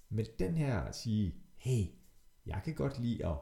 Men 0.10 0.26
den 0.40 0.58
her 0.58 0.80
at 0.80 0.96
sige, 0.96 1.36
hey, 1.56 1.86
jeg 2.46 2.62
kan 2.66 2.76
godt 2.76 3.00
lide 3.00 3.26
at 3.26 3.38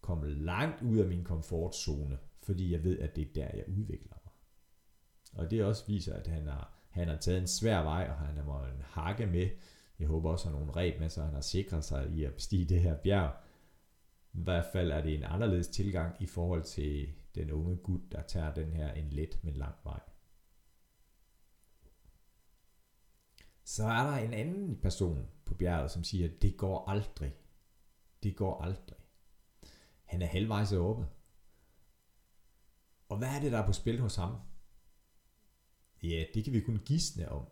komme 0.00 0.34
langt 0.34 0.82
ud 0.82 0.98
af 0.98 1.08
min 1.08 1.24
komfortzone, 1.24 2.18
fordi 2.42 2.72
jeg 2.72 2.84
ved, 2.84 2.98
at 2.98 3.16
det 3.16 3.28
er 3.28 3.32
der, 3.34 3.56
jeg 3.56 3.64
udvikler 3.68 4.12
mig. 4.24 4.32
Og 5.32 5.50
det 5.50 5.64
også 5.64 5.86
viser, 5.86 6.14
at 6.14 6.26
han 6.26 6.46
har, 6.46 6.74
han 6.88 7.08
har 7.08 7.16
taget 7.16 7.40
en 7.40 7.46
svær 7.46 7.82
vej, 7.82 8.06
og 8.10 8.16
han 8.16 8.36
har 8.36 8.66
en 8.66 8.82
hakke 8.82 9.26
med. 9.26 9.50
Jeg 9.98 10.08
håber 10.08 10.30
også, 10.30 10.48
at 10.48 10.52
han 10.52 10.58
har 10.58 10.66
nogle 10.66 10.80
reb 10.80 11.00
med, 11.00 11.08
så 11.08 11.22
han 11.22 11.34
har 11.34 11.40
sikret 11.40 11.84
sig 11.84 12.10
i 12.10 12.24
at 12.24 12.34
bestige 12.34 12.64
det 12.64 12.80
her 12.80 12.96
bjerg. 12.96 13.34
I 14.32 14.42
hvert 14.42 14.66
fald 14.72 14.90
er 14.90 15.02
det 15.02 15.14
en 15.14 15.24
anderledes 15.24 15.68
tilgang 15.68 16.16
i 16.20 16.26
forhold 16.26 16.62
til 16.62 17.12
den 17.34 17.50
unge 17.50 17.76
gut, 17.76 18.00
der 18.12 18.22
tager 18.22 18.54
den 18.54 18.72
her 18.72 18.92
en 18.92 19.10
let, 19.10 19.44
men 19.44 19.54
lang 19.54 19.74
vej. 19.84 20.00
Så 23.64 23.84
er 23.84 24.10
der 24.10 24.16
en 24.16 24.34
anden 24.34 24.80
person 24.80 25.28
på 25.44 25.54
bjerget, 25.54 25.90
som 25.90 26.04
siger, 26.04 26.28
det 26.42 26.56
går 26.56 26.88
aldrig. 26.88 27.34
Det 28.22 28.36
går 28.36 28.62
aldrig. 28.62 28.98
Han 30.04 30.22
er 30.22 30.26
halvvejs 30.26 30.72
oppe. 30.72 31.06
Og 33.12 33.18
hvad 33.18 33.28
er 33.28 33.40
det, 33.40 33.52
der 33.52 33.58
er 33.58 33.66
på 33.66 33.72
spil 33.72 34.00
hos 34.00 34.16
ham? 34.16 34.36
Ja, 36.02 36.24
det 36.34 36.44
kan 36.44 36.52
vi 36.52 36.60
kun 36.60 36.80
gisne 36.84 37.28
om. 37.28 37.46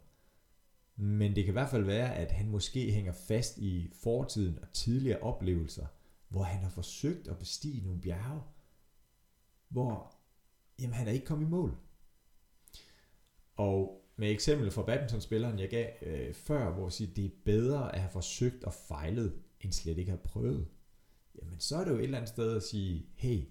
Men 0.97 1.37
det 1.37 1.45
kan 1.45 1.53
i 1.53 1.59
hvert 1.59 1.71
fald 1.71 1.85
være, 1.85 2.15
at 2.15 2.33
han 2.33 2.49
måske 2.49 2.93
hænger 2.93 3.13
fast 3.13 3.59
i 3.59 3.93
fortiden 4.03 4.59
og 4.59 4.73
tidligere 4.73 5.21
oplevelser, 5.21 5.87
hvor 6.29 6.43
han 6.43 6.63
har 6.63 6.71
forsøgt 6.71 7.29
at 7.29 7.39
bestige 7.39 7.85
nogle 7.85 8.01
bjerge, 8.01 8.43
hvor 9.69 10.17
jamen, 10.79 10.95
han 10.95 11.09
er 11.09 11.13
ikke 11.13 11.27
kommet 11.27 11.47
i 11.47 11.51
mål. 11.51 11.77
Og 13.57 14.05
med 14.17 14.31
eksempel 14.31 14.71
fra 14.71 14.83
badmintonspilleren, 14.83 15.59
jeg 15.59 15.71
gav 15.71 15.89
øh, 16.03 16.35
før, 16.35 16.75
hvor 16.75 16.85
jeg 16.85 16.93
siger, 16.93 17.15
det 17.15 17.25
er 17.25 17.31
bedre 17.45 17.95
at 17.95 18.01
have 18.01 18.13
forsøgt 18.13 18.65
og 18.65 18.75
fejlet, 18.89 19.43
end 19.61 19.73
slet 19.73 19.99
ikke 19.99 20.11
have 20.11 20.23
prøvet. 20.25 20.69
Jamen 21.43 21.61
så 21.61 21.77
er 21.77 21.85
det 21.85 21.91
jo 21.91 21.97
et 21.97 22.05
eller 22.05 22.19
andet 22.19 22.29
sted 22.29 22.57
at 22.57 22.63
sige, 22.63 23.07
hey, 23.15 23.45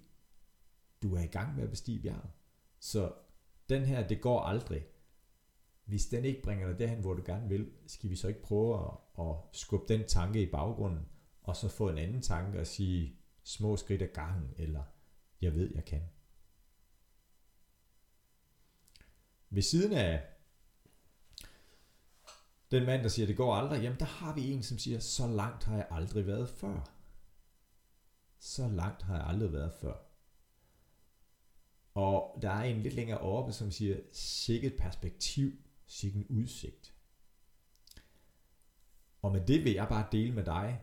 du 1.04 1.16
er 1.16 1.22
i 1.22 1.28
gang 1.28 1.56
med 1.56 1.64
at 1.64 1.70
bestige 1.70 2.02
bjerget. 2.02 2.32
Så 2.80 3.14
den 3.70 3.86
her, 3.86 4.08
det 4.08 4.22
går 4.22 4.42
aldrig. 4.42 4.86
Hvis 5.86 6.06
den 6.06 6.26
ikke 6.26 6.42
bringer 6.42 6.68
dig 6.68 6.80
derhen, 6.80 7.00
hvor 7.00 7.14
du 7.14 7.24
gerne 7.26 7.50
vil, 7.50 7.72
skal 7.88 8.10
vi 8.10 8.16
så 8.16 8.28
ikke 8.28 8.42
prøve 8.42 8.86
at, 8.86 9.26
at 9.26 9.36
skubbe 9.54 9.94
den 9.94 10.08
tanke 10.08 10.42
i 10.42 10.52
baggrunden, 10.52 11.06
og 11.42 11.56
så 11.56 11.70
få 11.70 11.90
en 11.90 11.98
anden 11.98 12.22
tanke 12.22 12.60
og 12.60 12.68
sige, 12.68 13.20
små 13.44 13.78
skridt 13.78 14.02
ad 14.02 14.08
gangen, 14.14 14.54
eller 14.58 14.84
jeg 15.42 15.56
ved, 15.56 15.72
jeg 15.76 15.86
kan. 15.86 16.02
Ved 19.50 19.62
siden 19.62 19.94
af 19.94 20.24
den 22.72 22.86
mand, 22.86 23.04
der 23.04 23.10
siger, 23.10 23.26
det 23.26 23.38
går 23.38 23.56
aldrig, 23.56 23.82
jamen 23.82 24.00
der 24.00 24.06
har 24.06 24.36
vi 24.36 24.52
en, 24.52 24.64
som 24.64 24.78
siger, 24.78 25.00
så 25.00 25.28
langt 25.28 25.64
har 25.64 25.76
jeg 25.76 25.88
aldrig 25.92 26.28
været 26.28 26.50
før. 26.50 26.96
Så 28.40 28.68
langt 28.68 29.02
har 29.02 29.16
jeg 29.16 29.28
aldrig 29.28 29.54
været 29.54 29.74
før. 29.82 30.09
Og 32.00 32.40
der 32.42 32.50
er 32.50 32.64
en 32.64 32.82
lidt 32.82 32.94
længere 32.94 33.18
oppe, 33.18 33.54
som 33.54 33.72
siger, 33.72 34.00
sikkert 34.12 34.74
perspektiv, 34.78 35.52
sikkert 35.86 36.26
udsigt. 36.30 36.96
Og 39.22 39.32
med 39.32 39.48
det 39.48 39.64
vil 39.64 39.74
jeg 39.74 39.88
bare 39.88 40.08
dele 40.12 40.34
med 40.34 40.46
dig, 40.46 40.82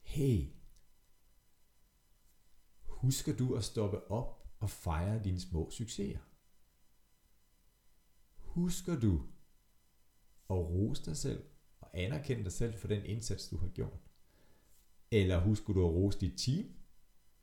hey, 0.00 0.46
husker 2.84 3.36
du 3.36 3.54
at 3.54 3.64
stoppe 3.64 4.10
op 4.10 4.48
og 4.60 4.70
fejre 4.70 5.24
dine 5.24 5.40
små 5.40 5.70
succeser? 5.70 6.18
Husker 8.36 9.00
du 9.00 9.26
at 10.50 10.56
rose 10.56 11.04
dig 11.04 11.16
selv 11.16 11.44
og 11.80 11.90
anerkende 11.92 12.44
dig 12.44 12.52
selv 12.52 12.78
for 12.78 12.88
den 12.88 13.04
indsats, 13.04 13.48
du 13.48 13.56
har 13.56 13.68
gjort? 13.68 14.00
Eller 15.10 15.40
husker 15.40 15.72
du 15.72 15.86
at 15.86 15.92
rose 15.92 16.18
dit 16.20 16.38
team? 16.38 16.74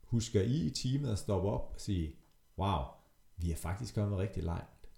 Husker 0.00 0.42
I 0.42 0.66
i 0.66 0.70
teamet 0.70 1.12
at 1.12 1.18
stoppe 1.18 1.48
op 1.48 1.70
og 1.74 1.80
sige, 1.80 2.19
wow, 2.60 2.84
vi 3.36 3.52
er 3.52 3.56
faktisk 3.56 3.94
kommet 3.94 4.18
rigtig 4.18 4.42
langt. 4.42 4.90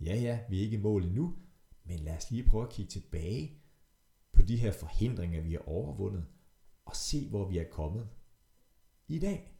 Ja, 0.00 0.16
ja, 0.16 0.40
vi 0.48 0.58
er 0.58 0.62
ikke 0.62 0.76
i 0.76 0.80
mål 0.80 1.04
endnu, 1.04 1.36
men 1.84 1.98
lad 1.98 2.16
os 2.16 2.30
lige 2.30 2.48
prøve 2.48 2.64
at 2.64 2.72
kigge 2.72 2.90
tilbage 2.90 3.62
på 4.32 4.42
de 4.42 4.56
her 4.56 4.72
forhindringer, 4.72 5.40
vi 5.40 5.52
har 5.52 5.68
overvundet, 5.68 6.26
og 6.84 6.96
se, 6.96 7.28
hvor 7.28 7.48
vi 7.48 7.58
er 7.58 7.70
kommet 7.70 8.08
i 9.08 9.18
dag. 9.18 9.54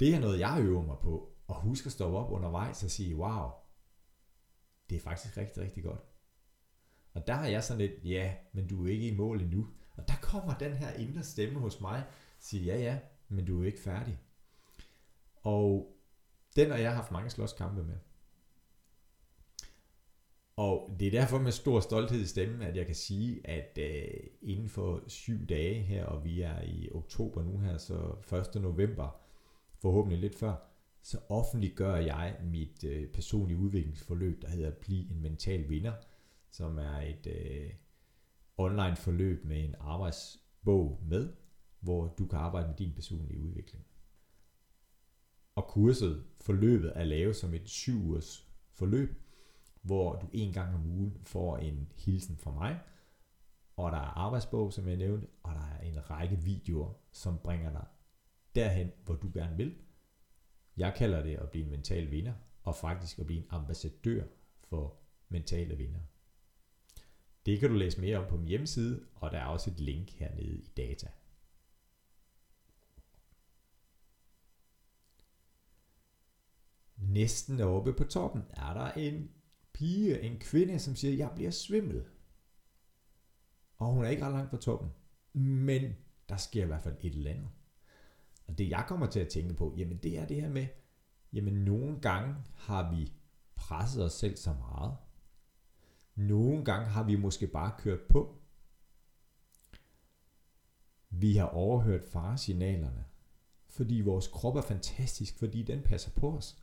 Det 0.00 0.14
er 0.14 0.20
noget, 0.20 0.40
jeg 0.40 0.58
øver 0.60 0.82
mig 0.82 0.98
på, 0.98 1.32
og 1.46 1.60
husk 1.60 1.86
at 1.86 1.92
stoppe 1.92 2.18
op 2.18 2.30
undervejs 2.30 2.84
og 2.84 2.90
sige, 2.90 3.16
wow, 3.16 3.50
det 4.90 4.96
er 4.96 5.00
faktisk 5.00 5.36
rigtig, 5.36 5.62
rigtig 5.62 5.82
godt. 5.82 6.00
Og 7.12 7.26
der 7.26 7.34
har 7.34 7.46
jeg 7.46 7.64
sådan 7.64 7.78
lidt, 7.78 8.04
ja, 8.04 8.34
men 8.52 8.68
du 8.68 8.86
er 8.86 8.90
ikke 8.90 9.08
i 9.08 9.16
mål 9.16 9.40
endnu. 9.40 9.68
Og 9.96 10.08
der 10.08 10.14
kommer 10.22 10.58
den 10.58 10.72
her 10.72 10.92
indre 10.92 11.22
stemme 11.22 11.58
hos 11.58 11.80
mig, 11.80 12.04
siger, 12.38 12.74
ja, 12.74 12.80
ja, 12.80 12.98
men 13.30 13.44
du 13.44 13.62
er 13.62 13.66
ikke 13.66 13.80
færdig. 13.80 14.18
Og 15.42 15.96
den 16.56 16.70
har 16.70 16.78
jeg 16.78 16.94
haft 16.94 17.12
mange 17.12 17.30
slåskampe 17.30 17.84
med. 17.84 17.96
Og 20.56 20.96
det 21.00 21.06
er 21.06 21.20
derfor 21.20 21.38
med 21.38 21.52
stor 21.52 21.80
stolthed 21.80 22.20
i 22.20 22.26
stemmen, 22.26 22.62
at 22.62 22.76
jeg 22.76 22.86
kan 22.86 22.94
sige, 22.94 23.46
at 23.46 23.78
øh, 23.78 24.20
inden 24.42 24.68
for 24.68 25.02
syv 25.06 25.46
dage 25.46 25.82
her, 25.82 26.04
og 26.04 26.24
vi 26.24 26.40
er 26.40 26.62
i 26.62 26.88
oktober 26.92 27.42
nu 27.42 27.58
her, 27.58 27.78
så 27.78 28.14
1. 28.54 28.62
november, 28.62 29.20
forhåbentlig 29.78 30.20
lidt 30.20 30.38
før, 30.38 30.54
så 31.02 31.18
offentliggør 31.28 31.96
jeg 31.96 32.36
mit 32.44 32.84
øh, 32.84 33.08
personlige 33.08 33.58
udviklingsforløb, 33.58 34.42
der 34.42 34.48
hedder 34.48 34.70
Bliv 34.70 35.04
en 35.10 35.22
mental 35.22 35.68
vinder, 35.68 35.92
som 36.50 36.78
er 36.78 37.00
et 37.00 37.26
øh, 37.26 37.70
online 38.56 38.96
forløb 38.96 39.44
med 39.44 39.64
en 39.64 39.74
arbejdsbog 39.80 41.00
med, 41.08 41.32
hvor 41.80 42.14
du 42.18 42.26
kan 42.26 42.38
arbejde 42.38 42.68
med 42.68 42.76
din 42.76 42.94
personlige 42.94 43.40
udvikling. 43.40 43.84
Og 45.54 45.68
kurset, 45.68 46.24
forløbet 46.40 46.92
er 46.94 47.04
lavet 47.04 47.36
som 47.36 47.54
et 47.54 47.68
syv 47.68 48.04
ugers 48.04 48.48
forløb, 48.72 49.22
hvor 49.82 50.16
du 50.16 50.28
en 50.32 50.52
gang 50.52 50.74
om 50.74 50.86
ugen 50.86 51.18
får 51.22 51.56
en 51.56 51.92
hilsen 51.96 52.36
fra 52.36 52.50
mig, 52.50 52.80
og 53.76 53.92
der 53.92 53.98
er 53.98 54.18
arbejdsbog, 54.18 54.72
som 54.72 54.88
jeg 54.88 54.96
nævnte, 54.96 55.26
og 55.42 55.54
der 55.54 55.60
er 55.60 55.80
en 55.80 56.10
række 56.10 56.36
videoer, 56.36 56.92
som 57.12 57.38
bringer 57.38 57.72
dig 57.72 57.86
derhen, 58.54 58.92
hvor 59.04 59.14
du 59.14 59.30
gerne 59.34 59.56
vil. 59.56 59.74
Jeg 60.76 60.94
kalder 60.96 61.22
det 61.22 61.36
at 61.36 61.50
blive 61.50 61.64
en 61.64 61.70
mental 61.70 62.10
vinder, 62.10 62.32
og 62.62 62.76
faktisk 62.76 63.18
at 63.18 63.26
blive 63.26 63.40
en 63.40 63.46
ambassadør 63.50 64.24
for 64.62 64.96
mentale 65.28 65.76
vinder. 65.76 66.00
Det 67.46 67.60
kan 67.60 67.70
du 67.70 67.74
læse 67.74 68.00
mere 68.00 68.18
om 68.18 68.28
på 68.28 68.36
min 68.36 68.48
hjemmeside, 68.48 69.06
og 69.14 69.30
der 69.30 69.38
er 69.38 69.46
også 69.46 69.70
et 69.70 69.80
link 69.80 70.10
hernede 70.10 70.58
i 70.58 70.70
data. 70.76 71.08
Næsten 77.00 77.60
oppe 77.60 77.92
på 77.92 78.04
toppen 78.04 78.42
er 78.50 78.74
der 78.74 78.92
en 78.92 79.30
pige, 79.72 80.20
en 80.20 80.38
kvinde, 80.38 80.78
som 80.78 80.96
siger, 80.96 81.16
jeg 81.16 81.30
bliver 81.34 81.50
svimmel. 81.50 82.04
Og 83.76 83.86
hun 83.86 84.04
er 84.04 84.08
ikke 84.08 84.24
ret 84.24 84.32
langt 84.32 84.50
fra 84.50 84.56
toppen. 84.56 84.90
Men 85.32 85.92
der 86.28 86.36
sker 86.36 86.62
i 86.62 86.66
hvert 86.66 86.82
fald 86.82 86.96
et 87.00 87.14
eller 87.14 87.30
andet. 87.30 87.48
Og 88.46 88.58
det 88.58 88.70
jeg 88.70 88.84
kommer 88.88 89.06
til 89.06 89.20
at 89.20 89.28
tænke 89.28 89.54
på, 89.54 89.74
jamen 89.76 89.96
det 89.96 90.18
er 90.18 90.26
det 90.26 90.40
her 90.40 90.48
med, 90.48 90.66
jamen 91.32 91.54
nogle 91.54 92.00
gange 92.00 92.34
har 92.54 92.94
vi 92.94 93.12
presset 93.56 94.04
os 94.04 94.12
selv 94.12 94.36
så 94.36 94.52
meget. 94.52 94.96
Nogle 96.14 96.64
gange 96.64 96.86
har 96.86 97.02
vi 97.02 97.16
måske 97.16 97.46
bare 97.46 97.72
kørt 97.78 98.00
på. 98.00 98.36
Vi 101.10 101.36
har 101.36 101.46
overhørt 101.46 102.04
faresignalerne, 102.04 103.04
fordi 103.68 104.00
vores 104.00 104.28
krop 104.28 104.56
er 104.56 104.62
fantastisk, 104.62 105.38
fordi 105.38 105.62
den 105.62 105.82
passer 105.82 106.10
på 106.10 106.36
os 106.36 106.62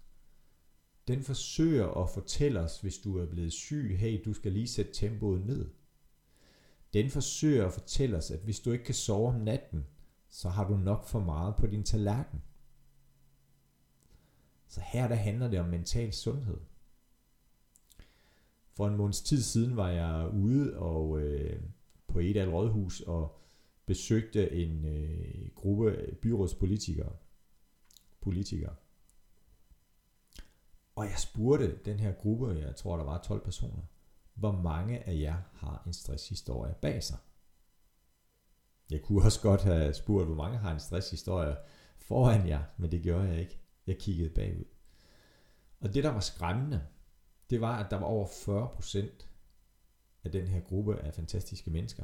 den 1.07 1.23
forsøger 1.23 1.87
at 1.87 2.09
fortælle 2.09 2.59
os, 2.59 2.81
hvis 2.81 2.97
du 2.97 3.17
er 3.17 3.25
blevet 3.25 3.53
syg, 3.53 3.97
hey, 3.99 4.21
du 4.25 4.33
skal 4.33 4.51
lige 4.51 4.67
sætte 4.67 4.93
tempoet 4.93 5.45
ned. 5.45 5.69
Den 6.93 7.09
forsøger 7.09 7.65
at 7.65 7.73
fortælle 7.73 8.17
os, 8.17 8.31
at 8.31 8.39
hvis 8.39 8.59
du 8.59 8.71
ikke 8.71 8.85
kan 8.85 8.95
sove 8.95 9.27
om 9.27 9.41
natten, 9.41 9.85
så 10.29 10.49
har 10.49 10.67
du 10.67 10.77
nok 10.77 11.05
for 11.05 11.19
meget 11.19 11.55
på 11.55 11.67
din 11.67 11.83
tallerken. 11.83 12.41
Så 14.67 14.81
her 14.81 15.07
der 15.07 15.15
handler 15.15 15.47
det 15.47 15.59
om 15.59 15.69
mental 15.69 16.13
sundhed. 16.13 16.57
For 18.73 18.87
en 18.87 18.97
måneds 18.97 19.21
tid 19.21 19.41
siden 19.41 19.77
var 19.77 19.89
jeg 19.89 20.29
ude 20.33 20.77
og 20.77 21.21
øh, 21.21 21.61
på 22.07 22.19
et 22.19 22.37
af 22.37 22.47
rådhus 22.47 23.01
og 23.01 23.39
besøgte 23.85 24.51
en 24.51 24.85
øh, 24.85 25.49
gruppe 25.55 26.15
byrådspolitikere. 26.21 27.15
Politikere. 28.21 28.75
Og 30.97 31.05
jeg 31.05 31.17
spurgte 31.17 31.79
den 31.85 31.99
her 31.99 32.11
gruppe, 32.11 32.47
jeg 32.47 32.75
tror 32.75 32.97
der 32.97 33.03
var 33.03 33.21
12 33.21 33.43
personer, 33.43 33.83
hvor 34.33 34.51
mange 34.51 35.07
af 35.07 35.19
jer 35.19 35.37
har 35.53 35.83
en 35.87 35.93
stresshistorie 35.93 36.75
bag 36.81 37.03
sig? 37.03 37.17
Jeg 38.89 39.01
kunne 39.01 39.23
også 39.23 39.41
godt 39.41 39.61
have 39.61 39.93
spurgt, 39.93 40.25
hvor 40.25 40.35
mange 40.35 40.57
har 40.57 40.73
en 40.73 40.79
stresshistorie 40.79 41.57
foran 41.97 42.47
jer, 42.47 42.63
men 42.77 42.91
det 42.91 43.01
gjorde 43.01 43.27
jeg 43.27 43.39
ikke. 43.39 43.59
Jeg 43.87 43.97
kiggede 43.97 44.29
bagud. 44.29 44.65
Og 45.79 45.93
det, 45.93 46.03
der 46.03 46.09
var 46.09 46.19
skræmmende, 46.19 46.81
det 47.49 47.61
var, 47.61 47.83
at 47.83 47.91
der 47.91 47.97
var 47.97 48.05
over 48.05 48.27
40% 48.27 49.25
af 50.23 50.31
den 50.31 50.47
her 50.47 50.61
gruppe 50.61 50.99
af 50.99 51.13
fantastiske 51.13 51.71
mennesker, 51.71 52.03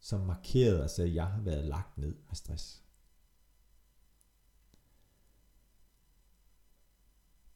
som 0.00 0.20
markerede 0.20 0.82
og 0.82 0.90
sagde, 0.90 1.10
at 1.10 1.16
jeg 1.16 1.26
har 1.26 1.40
været 1.40 1.64
lagt 1.64 1.98
ned 1.98 2.14
med 2.14 2.34
stress. 2.34 2.82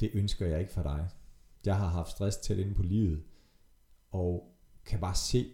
Det 0.00 0.11
ønsker 0.14 0.46
jeg 0.46 0.61
ikke 0.61 0.72
for 0.72 0.82
dig. 0.82 1.09
Jeg 1.64 1.78
har 1.78 1.88
haft 1.88 2.11
stress 2.11 2.37
tæt 2.37 2.59
inde 2.59 2.74
på 2.74 2.82
livet, 2.82 3.24
og 4.11 4.56
kan 4.85 5.00
bare 5.00 5.14
se, 5.14 5.52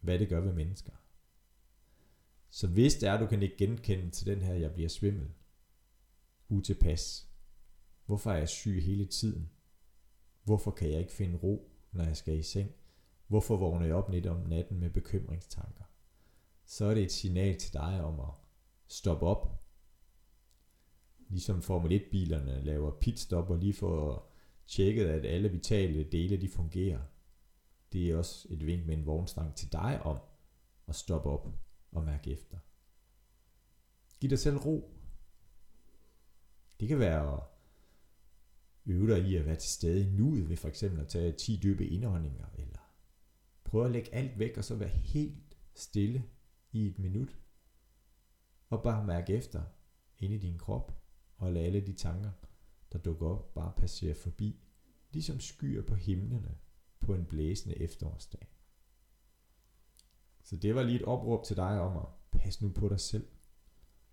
hvad 0.00 0.18
det 0.18 0.28
gør 0.28 0.40
ved 0.40 0.52
mennesker. 0.52 0.92
Så 2.50 2.66
hvis 2.66 2.94
det 2.94 3.08
er, 3.08 3.18
du 3.18 3.26
kan 3.26 3.42
ikke 3.42 3.56
genkende 3.56 4.10
til 4.10 4.26
den 4.26 4.42
her, 4.42 4.54
jeg 4.54 4.72
bliver 4.72 4.88
svimmel, 4.88 5.30
utilpas, 6.48 7.28
hvorfor 8.06 8.32
er 8.32 8.36
jeg 8.36 8.48
syg 8.48 8.82
hele 8.82 9.06
tiden? 9.06 9.50
Hvorfor 10.42 10.70
kan 10.70 10.90
jeg 10.90 10.98
ikke 10.98 11.12
finde 11.12 11.36
ro, 11.36 11.70
når 11.92 12.04
jeg 12.04 12.16
skal 12.16 12.38
i 12.38 12.42
seng? 12.42 12.70
Hvorfor 13.26 13.56
vågner 13.56 13.86
jeg 13.86 13.94
op 13.94 14.10
lidt 14.10 14.26
om 14.26 14.40
natten 14.40 14.80
med 14.80 14.90
bekymringstanker? 14.90 15.84
Så 16.64 16.84
er 16.84 16.94
det 16.94 17.02
et 17.02 17.12
signal 17.12 17.58
til 17.58 17.72
dig 17.72 18.04
om 18.04 18.20
at 18.20 18.34
stoppe 18.88 19.26
op, 19.26 19.64
ligesom 21.30 21.62
Formel 21.62 21.92
1 21.92 22.02
bilerne 22.10 22.64
laver 22.64 22.90
pitstop 23.00 23.50
og 23.50 23.58
lige 23.58 23.74
får 23.74 24.32
tjekket, 24.66 25.06
at 25.06 25.26
alle 25.26 25.48
vitale 25.48 26.04
dele 26.04 26.36
de 26.36 26.48
fungerer. 26.48 27.00
Det 27.92 28.10
er 28.10 28.16
også 28.16 28.48
et 28.50 28.66
vink 28.66 28.86
med 28.86 28.96
en 28.96 29.06
vognstang 29.06 29.54
til 29.54 29.72
dig 29.72 30.02
om 30.02 30.18
at 30.88 30.94
stoppe 30.94 31.28
op 31.30 31.48
og 31.92 32.04
mærke 32.04 32.30
efter. 32.30 32.58
Giv 34.20 34.30
dig 34.30 34.38
selv 34.38 34.56
ro. 34.56 34.96
Det 36.80 36.88
kan 36.88 36.98
være 36.98 37.36
at 37.36 37.42
øve 38.86 39.14
dig 39.14 39.28
i 39.28 39.36
at 39.36 39.46
være 39.46 39.56
til 39.56 39.70
stede 39.70 40.00
i 40.00 40.10
nuet 40.10 40.48
ved 40.48 40.56
for 40.56 40.68
eksempel 40.68 41.00
at 41.00 41.08
tage 41.08 41.32
10 41.32 41.60
dybe 41.62 41.86
indåndinger, 41.86 42.46
eller 42.58 42.94
prøve 43.64 43.84
at 43.84 43.90
lægge 43.90 44.14
alt 44.14 44.38
væk 44.38 44.56
og 44.56 44.64
så 44.64 44.74
være 44.74 44.88
helt 44.88 45.56
stille 45.74 46.24
i 46.72 46.86
et 46.86 46.98
minut. 46.98 47.38
Og 48.70 48.82
bare 48.82 49.06
mærke 49.06 49.32
efter 49.32 49.62
inde 50.18 50.36
i 50.36 50.38
din 50.38 50.58
krop 50.58 50.99
og 51.40 51.52
lade 51.52 51.64
alle 51.64 51.86
de 51.86 51.92
tanker, 51.92 52.30
der 52.92 52.98
dukker 52.98 53.26
op, 53.26 53.54
bare 53.54 53.72
passere 53.76 54.14
forbi, 54.14 54.60
ligesom 55.12 55.40
skyer 55.40 55.82
på 55.82 55.94
himlene 55.94 56.58
på 57.00 57.14
en 57.14 57.24
blæsende 57.24 57.78
efterårsdag. 57.78 58.48
Så 60.42 60.56
det 60.56 60.74
var 60.74 60.82
lige 60.82 61.00
et 61.00 61.04
opråb 61.04 61.44
til 61.44 61.56
dig 61.56 61.80
om 61.80 61.96
at 61.96 62.38
passe 62.40 62.64
nu 62.64 62.72
på 62.72 62.88
dig 62.88 63.00
selv. 63.00 63.28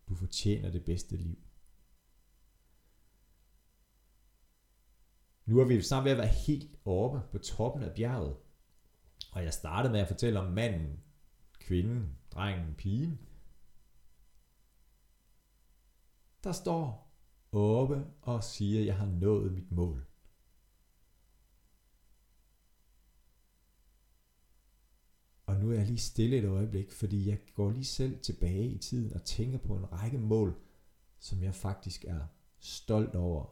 Du 0.10 0.16
fortjener 0.16 0.72
det 0.72 0.86
bedste 0.86 1.18
liv. 1.18 1.38
Nu 5.46 5.60
er 5.60 5.66
vi 5.66 5.82
snart 5.82 6.04
ved 6.04 6.12
at 6.12 6.18
være 6.18 6.28
helt 6.28 6.80
oppe 6.86 7.22
på 7.32 7.38
toppen 7.38 7.84
af 7.84 7.96
bjerget. 7.96 8.38
Og 9.32 9.44
jeg 9.44 9.54
startede 9.54 9.92
med 9.92 10.00
at 10.00 10.08
fortælle 10.08 10.40
om 10.40 10.52
manden, 10.52 11.04
kvinden, 11.60 12.18
drengen, 12.32 12.76
pigen. 12.76 13.20
Der 16.44 16.52
står 16.52 17.07
oppe 17.58 18.06
og 18.22 18.44
siger, 18.44 18.80
at 18.80 18.86
jeg 18.86 18.98
har 18.98 19.06
nået 19.06 19.52
mit 19.52 19.72
mål. 19.72 20.06
Og 25.46 25.56
nu 25.60 25.72
er 25.72 25.76
jeg 25.76 25.86
lige 25.86 25.98
stille 25.98 26.38
et 26.38 26.46
øjeblik, 26.46 26.92
fordi 26.92 27.30
jeg 27.30 27.40
går 27.54 27.72
lige 27.72 27.86
selv 27.86 28.20
tilbage 28.22 28.70
i 28.70 28.78
tiden 28.78 29.14
og 29.14 29.24
tænker 29.24 29.58
på 29.58 29.76
en 29.76 29.92
række 29.92 30.18
mål, 30.18 30.60
som 31.20 31.44
jeg 31.44 31.56
faktisk 31.56 32.06
er 32.06 32.28
stolt 32.60 33.16
over, 33.16 33.46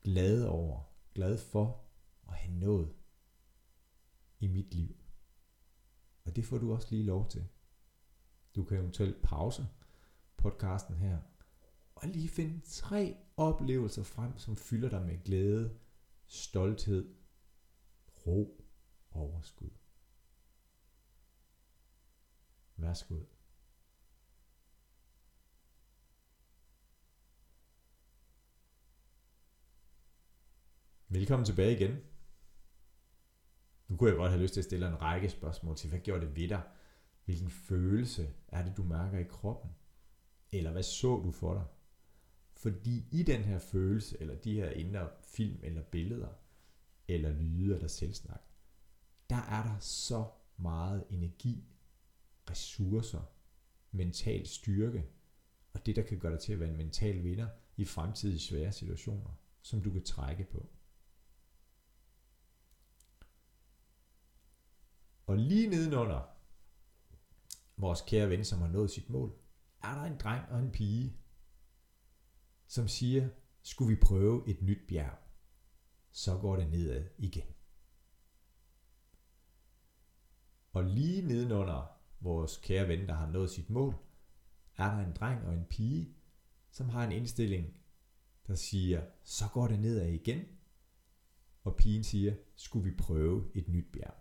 glad 0.00 0.44
over, 0.44 0.80
glad 1.14 1.38
for 1.38 1.84
at 2.28 2.34
have 2.34 2.54
nået 2.54 2.92
i 4.40 4.46
mit 4.48 4.74
liv. 4.74 4.96
Og 6.24 6.36
det 6.36 6.44
får 6.44 6.58
du 6.58 6.72
også 6.72 6.88
lige 6.90 7.04
lov 7.04 7.28
til. 7.28 7.48
Du 8.56 8.64
kan 8.64 8.78
eventuelt 8.78 9.22
pause 9.22 9.66
podcasten 10.36 10.94
her, 10.94 11.18
og 12.02 12.08
lige 12.08 12.28
finde 12.28 12.60
tre 12.64 13.16
oplevelser 13.36 14.02
frem, 14.02 14.38
som 14.38 14.56
fylder 14.56 14.88
dig 14.88 15.02
med 15.02 15.24
glæde, 15.24 15.78
stolthed, 16.26 17.14
ro 18.26 18.64
og 19.10 19.20
overskud. 19.20 19.70
Værsgo. 22.76 23.14
Velkommen 31.08 31.46
tilbage 31.46 31.76
igen. 31.76 31.96
Nu 33.88 33.96
kunne 33.96 34.10
jeg 34.10 34.16
godt 34.16 34.30
have 34.30 34.42
lyst 34.42 34.54
til 34.54 34.60
at 34.60 34.64
stille 34.64 34.88
en 34.88 35.02
række 35.02 35.30
spørgsmål 35.30 35.76
til, 35.76 35.88
hvad 35.88 36.00
gjorde 36.00 36.26
det 36.26 36.36
ved 36.36 36.48
dig? 36.48 36.62
Hvilken 37.24 37.50
følelse 37.50 38.34
er 38.48 38.64
det, 38.64 38.76
du 38.76 38.82
mærker 38.82 39.18
i 39.18 39.24
kroppen? 39.24 39.70
Eller 40.50 40.72
hvad 40.72 40.82
så 40.82 41.20
du 41.24 41.30
for 41.30 41.54
dig? 41.54 41.64
Fordi 42.62 43.04
i 43.10 43.22
den 43.22 43.42
her 43.42 43.58
følelse, 43.58 44.16
eller 44.20 44.34
de 44.34 44.54
her 44.54 44.70
indre 44.70 45.10
film 45.22 45.58
eller 45.62 45.82
billeder, 45.82 46.28
eller 47.08 47.30
lyde 47.30 47.74
eller 47.74 47.88
selvsnak, 47.88 48.42
der 49.30 49.36
er 49.36 49.62
der 49.62 49.78
så 49.78 50.30
meget 50.56 51.04
energi, 51.10 51.64
ressourcer, 52.50 53.22
mental 53.90 54.46
styrke, 54.46 55.06
og 55.72 55.86
det 55.86 55.96
der 55.96 56.02
kan 56.02 56.18
gøre 56.18 56.32
dig 56.32 56.40
til 56.40 56.52
at 56.52 56.60
være 56.60 56.68
en 56.68 56.76
mental 56.76 57.24
vinder 57.24 57.48
i 57.76 57.84
fremtidige 57.84 58.40
svære 58.40 58.72
situationer, 58.72 59.30
som 59.62 59.82
du 59.82 59.90
kan 59.90 60.04
trække 60.04 60.44
på. 60.44 60.68
Og 65.26 65.36
lige 65.36 65.68
nedenunder 65.68 66.36
vores 67.76 68.00
kære 68.00 68.30
ven, 68.30 68.44
som 68.44 68.60
har 68.60 68.68
nået 68.68 68.90
sit 68.90 69.10
mål, 69.10 69.32
er 69.82 69.94
der 69.94 70.02
en 70.02 70.18
dreng 70.18 70.48
og 70.50 70.58
en 70.58 70.70
pige, 70.70 71.21
som 72.72 72.88
siger, 72.88 73.28
skulle 73.62 73.96
vi 73.96 74.00
prøve 74.00 74.48
et 74.48 74.62
nyt 74.62 74.86
bjerg, 74.88 75.18
så 76.10 76.38
går 76.38 76.56
det 76.56 76.70
nedad 76.70 77.08
igen. 77.18 77.46
Og 80.72 80.84
lige 80.84 81.22
nedenunder 81.22 82.00
vores 82.20 82.56
kære 82.56 82.88
ven, 82.88 83.08
der 83.08 83.14
har 83.14 83.30
nået 83.30 83.50
sit 83.50 83.70
mål, 83.70 83.94
er 84.76 84.96
der 84.96 85.06
en 85.06 85.12
dreng 85.12 85.46
og 85.46 85.54
en 85.54 85.64
pige, 85.64 86.16
som 86.70 86.88
har 86.88 87.04
en 87.04 87.12
indstilling, 87.12 87.76
der 88.46 88.54
siger, 88.54 89.06
så 89.24 89.44
går 89.52 89.68
det 89.68 89.80
nedad 89.80 90.08
igen. 90.08 90.44
Og 91.62 91.76
pigen 91.76 92.04
siger, 92.04 92.34
skulle 92.54 92.90
vi 92.90 92.96
prøve 92.96 93.50
et 93.54 93.68
nyt 93.68 93.92
bjerg. 93.92 94.14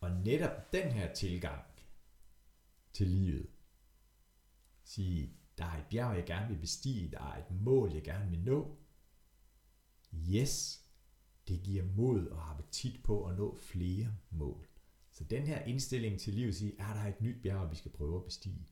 Og 0.00 0.10
netop 0.10 0.72
den 0.72 0.92
her 0.92 1.14
tilgang 1.14 1.64
til 2.92 3.06
livet, 3.06 3.50
sige, 4.84 5.37
der 5.58 5.64
er 5.64 5.78
et 5.78 5.86
bjerg, 5.90 6.16
jeg 6.16 6.26
gerne 6.26 6.48
vil 6.48 6.60
bestige, 6.60 7.10
der 7.10 7.18
er 7.18 7.38
et 7.38 7.50
mål, 7.50 7.92
jeg 7.92 8.02
gerne 8.04 8.30
vil 8.30 8.40
nå. 8.40 8.76
Yes, 10.14 10.84
det 11.48 11.62
giver 11.62 11.84
mod 11.84 12.26
og 12.26 12.50
appetit 12.50 13.02
på 13.02 13.24
at 13.24 13.36
nå 13.36 13.56
flere 13.56 14.14
mål. 14.30 14.68
Så 15.10 15.24
den 15.24 15.46
her 15.46 15.62
indstilling 15.62 16.20
til 16.20 16.34
livet, 16.34 16.54
siger, 16.54 16.72
er 16.78 16.94
der 16.94 17.04
et 17.04 17.20
nyt 17.20 17.42
bjerg, 17.42 17.70
vi 17.70 17.76
skal 17.76 17.90
prøve 17.90 18.16
at 18.16 18.24
bestige. 18.24 18.68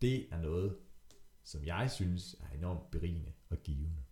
Det 0.00 0.32
er 0.32 0.42
noget, 0.42 0.76
som 1.42 1.64
jeg 1.64 1.90
synes 1.90 2.36
er 2.40 2.48
enormt 2.48 2.90
berigende 2.90 3.32
og 3.48 3.56
givende. 3.62 4.04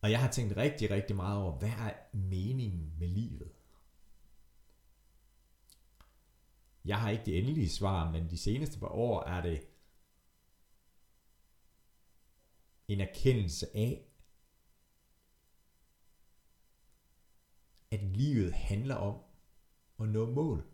Og 0.00 0.10
jeg 0.10 0.20
har 0.20 0.30
tænkt 0.30 0.56
rigtig, 0.56 0.90
rigtig 0.90 1.16
meget 1.16 1.42
over, 1.42 1.58
hvad 1.58 1.68
er 1.68 2.16
meningen 2.16 2.92
med 2.98 3.08
livet? 3.08 3.52
Jeg 6.86 7.00
har 7.00 7.10
ikke 7.10 7.24
det 7.24 7.38
endelige 7.38 7.68
svar, 7.68 8.12
men 8.12 8.30
de 8.30 8.38
seneste 8.38 8.78
par 8.78 8.88
år 8.88 9.22
er 9.22 9.42
det 9.42 9.68
en 12.88 13.00
erkendelse 13.00 13.76
af, 13.76 14.06
at 17.90 18.02
livet 18.02 18.52
handler 18.52 18.94
om 18.94 19.20
at 20.00 20.08
nå 20.08 20.30
mål. 20.30 20.64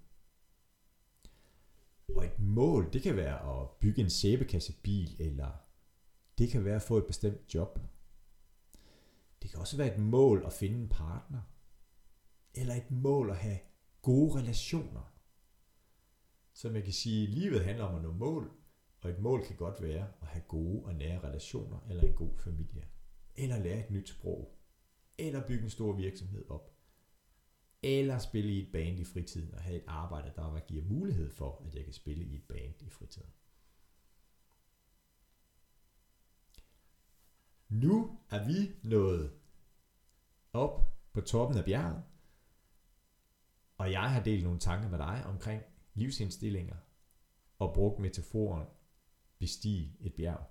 Og 2.08 2.24
et 2.24 2.38
mål, 2.38 2.92
det 2.92 3.02
kan 3.02 3.16
være 3.16 3.62
at 3.62 3.70
bygge 3.70 4.02
en 4.02 4.10
sæbekassebil, 4.10 5.16
eller 5.20 5.50
det 6.38 6.50
kan 6.50 6.64
være 6.64 6.76
at 6.76 6.82
få 6.82 6.98
et 6.98 7.06
bestemt 7.06 7.54
job. 7.54 7.78
Det 9.42 9.50
kan 9.50 9.58
også 9.58 9.76
være 9.76 9.94
et 9.94 10.00
mål 10.00 10.42
at 10.46 10.52
finde 10.52 10.78
en 10.78 10.88
partner. 10.88 11.40
Eller 12.54 12.74
et 12.74 12.90
mål 12.90 13.30
at 13.30 13.36
have 13.36 13.58
gode 14.02 14.38
relationer. 14.40 15.11
Så 16.54 16.70
man 16.70 16.82
kan 16.82 16.92
sige, 16.92 17.26
livet 17.26 17.64
handler 17.64 17.84
om 17.84 17.94
at 17.94 18.02
nå 18.02 18.12
mål, 18.12 18.52
og 19.00 19.10
et 19.10 19.18
mål 19.18 19.44
kan 19.46 19.56
godt 19.56 19.82
være 19.82 20.08
at 20.22 20.28
have 20.28 20.44
gode 20.48 20.84
og 20.84 20.94
nære 20.94 21.20
relationer, 21.20 21.86
eller 21.90 22.02
en 22.02 22.14
god 22.14 22.38
familie. 22.38 22.88
Eller 23.34 23.58
lære 23.58 23.84
et 23.84 23.90
nyt 23.90 24.08
sprog. 24.08 24.58
Eller 25.18 25.46
bygge 25.46 25.64
en 25.64 25.70
stor 25.70 25.92
virksomhed 25.92 26.44
op. 26.50 26.76
Eller 27.82 28.18
spille 28.18 28.52
i 28.52 28.62
et 28.62 28.72
band 28.72 28.98
i 28.98 29.04
fritiden, 29.04 29.54
og 29.54 29.60
have 29.60 29.76
et 29.76 29.84
arbejde, 29.86 30.32
der 30.36 30.60
giver 30.66 30.84
mulighed 30.84 31.30
for, 31.30 31.62
at 31.66 31.74
jeg 31.74 31.84
kan 31.84 31.92
spille 31.92 32.24
i 32.24 32.34
et 32.34 32.44
band 32.48 32.82
i 32.82 32.90
fritiden. 32.90 33.30
Nu 37.68 38.18
er 38.30 38.46
vi 38.46 38.72
nået 38.82 39.32
op 40.52 40.96
på 41.12 41.20
toppen 41.20 41.58
af 41.58 41.64
bjerget, 41.64 42.02
og 43.78 43.92
jeg 43.92 44.10
har 44.10 44.22
delt 44.22 44.44
nogle 44.44 44.58
tanker 44.58 44.88
med 44.88 44.98
dig 44.98 45.24
omkring 45.26 45.62
livsindstillinger 45.94 46.76
og 47.58 47.74
brugt 47.74 47.98
metaforen 47.98 48.66
bestige 49.38 49.96
et 50.00 50.14
bjerg. 50.14 50.46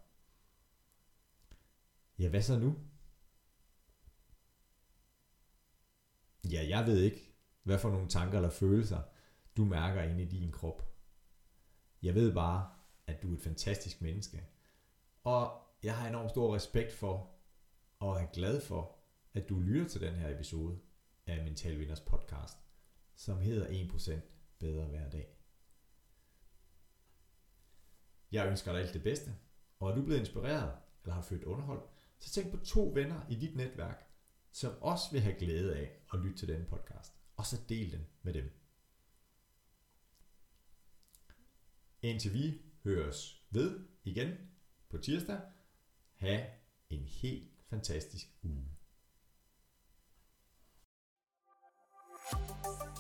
Ja, 2.20 2.30
hvad 2.30 2.42
så 2.42 2.60
nu? 2.60 2.76
Ja, 6.52 6.66
jeg 6.70 6.88
ved 6.88 7.02
ikke, 7.02 7.36
hvad 7.64 7.80
for 7.80 7.90
nogle 7.90 8.10
tanker 8.10 8.38
eller 8.38 8.50
følelser 8.50 9.02
du 9.58 9.66
mærker 9.66 10.02
inde 10.02 10.24
i 10.24 10.26
din 10.26 10.52
krop. 10.52 10.96
Jeg 12.02 12.16
ved 12.16 12.34
bare, 12.34 12.70
at 13.08 13.24
du 13.24 13.32
er 13.32 13.38
et 13.38 13.42
fantastisk 13.42 14.02
menneske. 14.02 14.46
Og 15.24 15.62
jeg 15.84 15.98
har 15.98 16.10
enormt 16.10 16.30
stor 16.30 16.56
respekt 16.56 16.94
for, 16.94 17.36
og 18.00 18.22
er 18.22 18.26
glad 18.26 18.62
for, 18.62 18.96
at 19.34 19.50
du 19.50 19.60
lytter 19.60 19.88
til 19.88 20.02
den 20.02 20.16
her 20.16 20.36
episode 20.36 20.80
af 21.28 21.44
Mental 21.44 21.80
Vinders 21.80 22.00
podcast, 22.00 22.58
som 23.16 23.38
hedder 23.38 23.68
1% 23.68 24.41
bedre 24.62 24.88
hver 24.88 25.10
dag. 25.10 25.28
Jeg 28.32 28.48
ønsker 28.50 28.72
dig 28.72 28.82
alt 28.82 28.94
det 28.94 29.04
bedste, 29.04 29.36
og 29.80 29.92
er 29.92 29.96
du 29.96 30.02
blevet 30.06 30.20
inspireret 30.20 30.78
eller 31.04 31.14
har 31.14 31.22
følt 31.22 31.44
underhold, 31.44 31.82
så 32.20 32.30
tænk 32.30 32.52
på 32.52 32.66
to 32.66 32.92
venner 32.94 33.22
i 33.30 33.36
dit 33.36 33.56
netværk, 33.56 34.06
som 34.52 34.82
også 34.82 35.12
vil 35.12 35.22
have 35.22 35.36
glæde 35.36 35.76
af 35.76 35.92
at 36.14 36.20
lytte 36.20 36.38
til 36.38 36.48
denne 36.48 36.66
podcast, 36.66 37.14
og 37.36 37.46
så 37.46 37.58
del 37.70 37.92
den 37.92 38.08
med 38.22 38.34
dem. 38.34 38.52
Indtil 42.02 42.34
vi 42.34 42.62
høres 42.84 43.46
ved 43.50 43.88
igen 44.04 44.38
på 44.90 44.98
tirsdag, 44.98 45.42
have 46.16 46.46
en 46.90 47.04
helt 47.04 47.52
fantastisk 47.70 48.28
uge. 48.44 48.66
thank 52.32 52.82
you 52.82 52.91